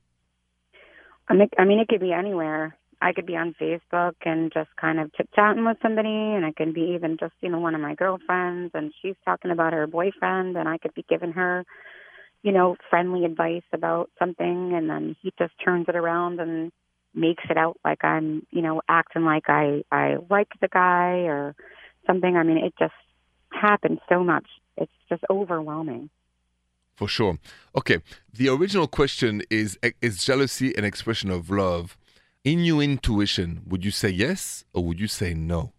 I 1.30 1.34
mean, 1.34 1.48
I 1.58 1.64
mean, 1.64 1.80
it 1.80 1.88
could 1.88 2.02
be 2.02 2.12
anywhere. 2.12 2.76
I 3.02 3.14
could 3.14 3.26
be 3.26 3.38
on 3.38 3.56
Facebook 3.62 4.16
and 4.26 4.52
just 4.54 4.70
kind 4.76 5.00
of 5.00 5.14
chit 5.14 5.30
chatting 5.34 5.64
with 5.64 5.78
somebody, 5.82 6.10
and 6.10 6.44
it 6.44 6.58
could 6.58 6.74
be 6.74 6.92
even 6.94 7.16
just 7.18 7.32
you 7.40 7.48
know 7.48 7.60
one 7.60 7.74
of 7.74 7.80
my 7.80 7.96
girlfriends, 7.96 8.72
and 8.74 8.92
she's 9.02 9.16
talking 9.24 9.50
about 9.50 9.72
her 9.72 9.88
boyfriend, 9.88 10.58
and 10.58 10.68
I 10.68 10.78
could 10.78 10.94
be 10.94 11.06
giving 11.08 11.32
her, 11.32 11.64
you 12.44 12.52
know, 12.52 12.76
friendly 12.90 13.24
advice 13.24 13.64
about 13.72 14.10
something, 14.20 14.74
and 14.76 14.90
then 14.90 15.16
he 15.22 15.32
just 15.40 15.54
turns 15.64 15.86
it 15.88 15.96
around 15.96 16.42
and 16.42 16.74
makes 17.14 17.46
it 17.50 17.58
out 17.58 17.78
like 17.86 18.04
I'm, 18.04 18.46
you 18.52 18.62
know, 18.62 18.82
acting 18.90 19.24
like 19.24 19.48
I 19.48 19.86
I 19.90 20.18
like 20.30 20.50
the 20.60 20.68
guy 20.68 21.28
or 21.32 21.56
something. 22.06 22.36
I 22.36 22.44
mean, 22.44 22.58
it 22.58 22.74
just 22.78 23.00
happens 23.54 24.00
so 24.10 24.22
much. 24.22 24.48
It's 24.78 24.92
just 25.10 25.24
overwhelming. 25.30 26.10
For 26.96 27.08
sure. 27.08 27.38
Okay. 27.76 28.00
The 28.34 28.50
original 28.50 28.88
question 28.88 29.44
is 29.50 29.78
Is 30.02 30.24
jealousy 30.24 30.74
an 30.76 30.86
expression 30.86 31.30
of 31.30 31.50
love? 31.50 31.98
In 32.44 32.60
your 32.60 32.82
intuition, 32.82 33.64
would 33.66 33.84
you 33.84 33.92
say 33.92 34.10
yes 34.10 34.66
or 34.74 34.84
would 34.86 35.00
you 35.00 35.08
say 35.08 35.34
no? 35.34 35.74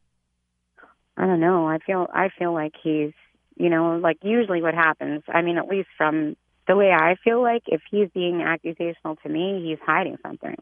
I 1.16 1.26
don't 1.26 1.40
know. 1.40 1.66
I 1.66 1.78
feel 1.78 2.08
I 2.12 2.28
feel 2.38 2.52
like 2.52 2.74
he's, 2.82 3.12
you 3.56 3.70
know, 3.70 3.96
like 3.96 4.18
usually 4.22 4.60
what 4.60 4.74
happens. 4.74 5.22
I 5.28 5.42
mean, 5.42 5.56
at 5.56 5.68
least 5.68 5.88
from 5.96 6.36
the 6.66 6.76
way 6.76 6.90
I 6.90 7.14
feel 7.22 7.40
like, 7.40 7.62
if 7.66 7.80
he's 7.90 8.08
being 8.12 8.40
accusational 8.40 9.20
to 9.22 9.28
me, 9.28 9.62
he's 9.64 9.78
hiding 9.86 10.16
something. 10.22 10.56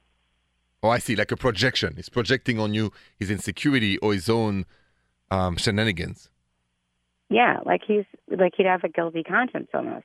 Oh, 0.82 0.90
I 0.90 0.98
see. 0.98 1.16
Like 1.16 1.32
a 1.32 1.36
projection. 1.36 1.94
He's 1.96 2.10
projecting 2.10 2.60
on 2.60 2.74
you 2.74 2.92
his 3.18 3.30
insecurity 3.30 3.96
or 3.98 4.12
his 4.12 4.28
own 4.28 4.66
um, 5.30 5.56
shenanigans. 5.56 6.28
Yeah, 7.30 7.58
like 7.64 7.82
he's 7.86 8.04
like 8.28 8.52
he'd 8.56 8.66
have 8.66 8.84
a 8.84 8.88
guilty 8.88 9.22
conscience 9.22 9.68
almost. 9.74 10.04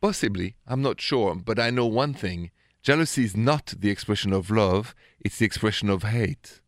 Possibly. 0.00 0.56
I'm 0.66 0.82
not 0.82 1.00
sure. 1.00 1.34
But 1.34 1.58
I 1.58 1.70
know 1.70 1.86
one 1.86 2.14
thing 2.14 2.50
jealousy 2.82 3.24
is 3.24 3.36
not 3.36 3.74
the 3.78 3.90
expression 3.90 4.32
of 4.32 4.50
love, 4.50 4.94
it's 5.20 5.38
the 5.38 5.46
expression 5.46 5.90
of 5.90 6.02
hate. 6.02 6.60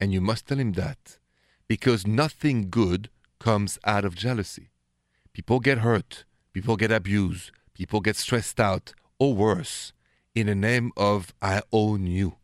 And 0.00 0.12
you 0.12 0.20
must 0.20 0.46
tell 0.46 0.58
him 0.58 0.72
that. 0.72 1.18
Because 1.68 2.06
nothing 2.06 2.68
good 2.68 3.10
comes 3.38 3.78
out 3.84 4.04
of 4.04 4.16
jealousy. 4.16 4.70
People 5.32 5.60
get 5.60 5.78
hurt, 5.78 6.24
people 6.52 6.76
get 6.76 6.92
abused, 6.92 7.50
people 7.74 8.00
get 8.00 8.16
stressed 8.16 8.60
out, 8.60 8.92
or 9.18 9.34
worse, 9.34 9.92
in 10.34 10.46
the 10.46 10.54
name 10.54 10.90
of 10.96 11.32
I 11.40 11.62
own 11.72 12.06
you. 12.06 12.36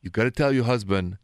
You 0.00 0.10
got 0.10 0.24
to 0.24 0.30
tell 0.30 0.52
your 0.52 0.64
husband, 0.64 1.18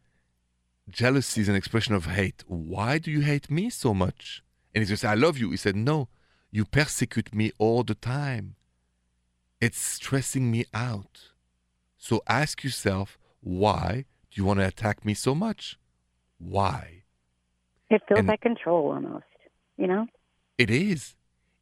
jealousy 0.89 1.41
is 1.41 1.49
an 1.49 1.55
expression 1.55 1.95
of 1.95 2.07
hate. 2.07 2.45
Why 2.47 2.99
do 2.99 3.11
you 3.11 3.21
hate 3.21 3.51
me 3.51 3.71
so 3.71 3.95
much? 3.95 4.43
And 4.75 4.83
he 4.83 4.89
just, 4.89 5.05
I 5.05 5.15
love 5.15 5.39
you. 5.39 5.51
He 5.51 5.57
said, 5.57 5.77
No, 5.77 6.09
you 6.51 6.65
persecute 6.65 7.35
me 7.35 7.53
all 7.59 7.83
the 7.83 7.95
time. 7.95 8.57
It's 9.61 9.79
stressing 9.79 10.51
me 10.51 10.65
out. 10.73 11.29
So 11.99 12.23
ask 12.27 12.65
yourself, 12.65 13.19
why 13.43 14.07
do 14.31 14.41
you 14.41 14.45
want 14.45 14.61
to 14.61 14.67
attack 14.67 15.05
me 15.05 15.13
so 15.13 15.35
much? 15.35 15.79
Why? 16.39 17.03
It 17.91 18.03
feels 18.09 18.21
And- 18.21 18.29
like 18.29 18.41
control 18.41 18.93
almost. 18.93 19.25
You 19.77 19.87
know? 19.87 20.07
It 20.57 20.71
is. 20.71 21.15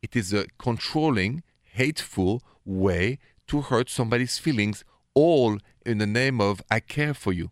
It 0.03 0.15
is 0.15 0.33
a 0.33 0.47
controlling, 0.59 1.43
hateful 1.63 2.43
way 2.65 3.19
to 3.49 3.63
hurt 3.63 3.89
somebody's 3.89 4.39
feelings, 4.39 4.85
all 5.15 5.59
in 5.85 5.99
the 5.99 6.07
name 6.07 6.41
of 6.41 6.63
I 6.71 6.81
care 6.81 7.15
for 7.15 7.33
you. 7.33 7.51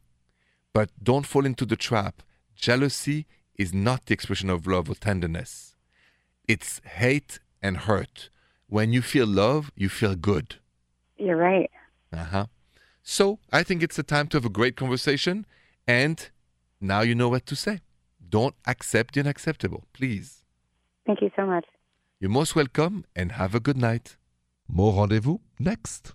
But 0.72 0.90
don't 1.02 1.26
fall 1.26 1.46
into 1.46 1.64
the 1.66 1.76
trap. 1.76 2.22
Jealousy 2.54 3.26
is 3.58 3.72
not 3.72 4.06
the 4.06 4.14
expression 4.14 4.50
of 4.50 4.66
love 4.66 4.88
or 4.90 4.94
tenderness. 4.94 5.74
It's 6.46 6.80
hate 6.84 7.38
and 7.62 7.76
hurt. 7.78 8.30
When 8.68 8.92
you 8.92 9.02
feel 9.02 9.26
love, 9.26 9.70
you 9.76 9.88
feel 9.88 10.14
good. 10.14 10.56
You're 11.16 11.36
right. 11.36 11.70
Uh 12.12 12.24
huh. 12.24 12.46
So 13.02 13.38
I 13.52 13.62
think 13.62 13.82
it's 13.82 13.96
the 13.96 14.02
time 14.02 14.26
to 14.28 14.36
have 14.36 14.44
a 14.44 14.50
great 14.50 14.76
conversation 14.76 15.46
and 15.86 16.30
Now 16.80 17.00
you 17.00 17.14
know 17.14 17.28
what 17.28 17.46
to 17.46 17.56
say. 17.56 17.80
Don't 18.28 18.54
accept 18.66 19.14
the 19.14 19.20
unacceptable, 19.20 19.84
please. 19.92 20.44
Thank 21.06 21.22
you 21.22 21.30
so 21.36 21.46
much. 21.46 21.64
You're 22.20 22.30
most 22.30 22.54
welcome 22.54 23.04
and 23.14 23.32
have 23.32 23.54
a 23.54 23.60
good 23.60 23.76
night. 23.76 24.16
More 24.68 24.92
rendezvous 24.92 25.38
next. 25.58 26.14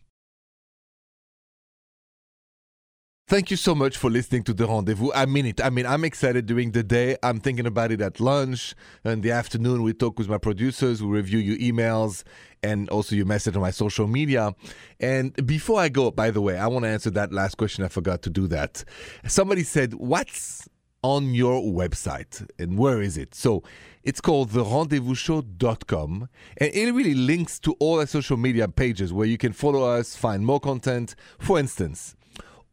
Thank 3.32 3.50
you 3.50 3.56
so 3.56 3.74
much 3.74 3.96
for 3.96 4.10
listening 4.10 4.44
to 4.44 4.54
The 4.54 4.67
Rendezvous. 4.67 5.10
I 5.15 5.26
mean 5.26 5.46
it. 5.46 5.63
I 5.63 5.70
mean, 5.70 5.86
I'm 5.86 6.04
excited 6.04 6.48
during 6.48 6.72
the 6.72 6.84
day. 6.84 7.15
I'm 7.24 7.39
thinking 7.39 7.65
about 7.65 7.94
it 7.94 8.02
at 8.02 8.20
lunch. 8.20 8.76
In 9.06 9.22
the 9.22 9.32
afternoon, 9.32 9.84
we 9.84 9.94
talk 9.94 10.20
with 10.20 10.28
my 10.28 10.38
producers. 10.38 11.02
We 11.02 11.08
review 11.08 11.39
your 11.39 11.56
emails 11.56 12.24
and 12.62 12.89
also 12.89 13.15
your 13.15 13.26
message 13.26 13.56
on 13.56 13.62
my 13.62 13.72
social 13.72 14.06
media. 14.06 14.54
And 15.00 15.34
before 15.48 15.80
I 15.80 15.88
go, 15.88 16.12
by 16.12 16.30
the 16.30 16.41
way, 16.41 16.58
I 16.58 16.67
want 16.67 16.84
to 16.84 16.89
answer 16.89 17.10
that 17.12 17.32
last 17.32 17.56
question. 17.56 17.86
I 17.86 17.88
forgot 17.88 18.22
to 18.24 18.30
do 18.30 18.48
that. 18.48 18.84
Somebody 19.26 19.63
said, 19.63 19.94
What's 19.94 20.67
on 21.02 21.34
your 21.34 21.62
website 21.62 22.46
and 22.60 22.78
where 22.78 23.02
is 23.02 23.17
it? 23.17 23.34
So 23.34 23.63
it's 24.04 24.20
called 24.20 24.50
therendezvousshow.com 24.50 26.28
and 26.58 26.74
it 26.74 26.91
really 26.91 27.15
links 27.15 27.60
to 27.60 27.78
all 27.80 28.00
our 28.02 28.08
social 28.08 28.36
media 28.36 28.67
pages 28.67 29.13
where 29.13 29.26
you 29.26 29.38
can 29.38 29.54
follow 29.54 29.84
us, 29.84 30.17
find 30.17 30.46
more 30.46 30.60
content. 30.60 31.15
For 31.39 31.58
instance, 31.58 32.17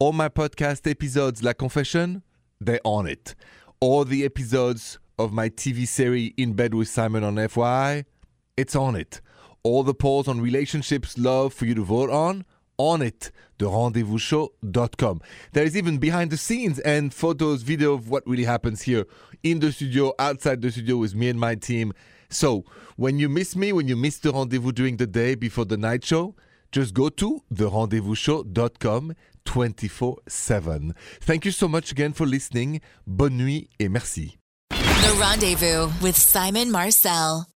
all 0.01 0.13
my 0.13 0.29
podcast 0.29 0.89
episodes, 0.89 1.43
La 1.43 1.53
Confession, 1.53 2.23
they're 2.61 2.81
on 2.85 3.07
it. 3.09 3.35
All 3.81 4.05
the 4.05 4.25
episodes 4.25 4.99
of 5.19 5.33
my 5.33 5.49
TV 5.51 5.89
series 5.89 6.33
In 6.37 6.53
Bed 6.53 6.73
with 6.73 6.89
Simon 6.89 7.25
on 7.25 7.35
FYI, 7.35 8.05
it's 8.57 8.77
on 8.77 8.95
it. 8.95 9.21
All 9.65 9.83
the 9.83 9.95
polls 9.95 10.29
on 10.29 10.41
relationships, 10.41 11.19
love 11.19 11.53
for 11.53 11.67
you 11.67 11.75
to 11.75 11.83
vote 11.83 12.11
on, 12.11 12.45
on 12.77 13.03
it. 13.03 13.33
TheRendezvousshow.com. 13.59 15.21
There 15.53 15.65
is 15.65 15.77
even 15.77 15.99
behind 15.99 16.31
the 16.31 16.37
scenes 16.37 16.79
and 16.79 17.13
photos, 17.13 17.63
video 17.63 17.95
of 17.95 18.09
what 18.09 18.25
really 18.25 18.45
happens 18.45 18.83
here 18.83 19.05
in 19.43 19.59
the 19.59 19.73
studio, 19.73 20.13
outside 20.21 20.63
the 20.63 20.71
studio 20.71 20.99
with 20.99 21.17
me 21.17 21.29
and 21.29 21.41
my 21.41 21.57
team. 21.57 21.93
So 22.31 22.65
when 22.95 23.19
you 23.19 23.29
miss 23.29 23.57
me, 23.57 23.73
when 23.73 23.89
you 23.89 23.97
miss 23.97 24.19
the 24.19 24.31
rendezvous 24.31 24.71
during 24.71 24.99
the 24.99 25.09
day 25.09 25.35
before 25.35 25.65
the 25.65 25.77
night 25.77 26.05
show, 26.05 26.37
just 26.71 26.95
go 26.95 27.09
to 27.09 27.43
therendezvousshow.com 27.53 29.15
24 29.49 30.19
7. 30.29 30.95
Thank 31.21 31.45
you 31.45 31.51
so 31.51 31.69
much 31.69 31.91
again 31.91 32.13
for 32.13 32.27
listening. 32.27 32.81
Bonne 33.07 33.37
nuit 33.37 33.69
et 33.79 33.89
merci. 33.89 34.39
The 34.71 35.17
Rendezvous 35.19 35.89
with 36.03 36.17
Simon 36.17 36.71
Marcel. 36.71 37.49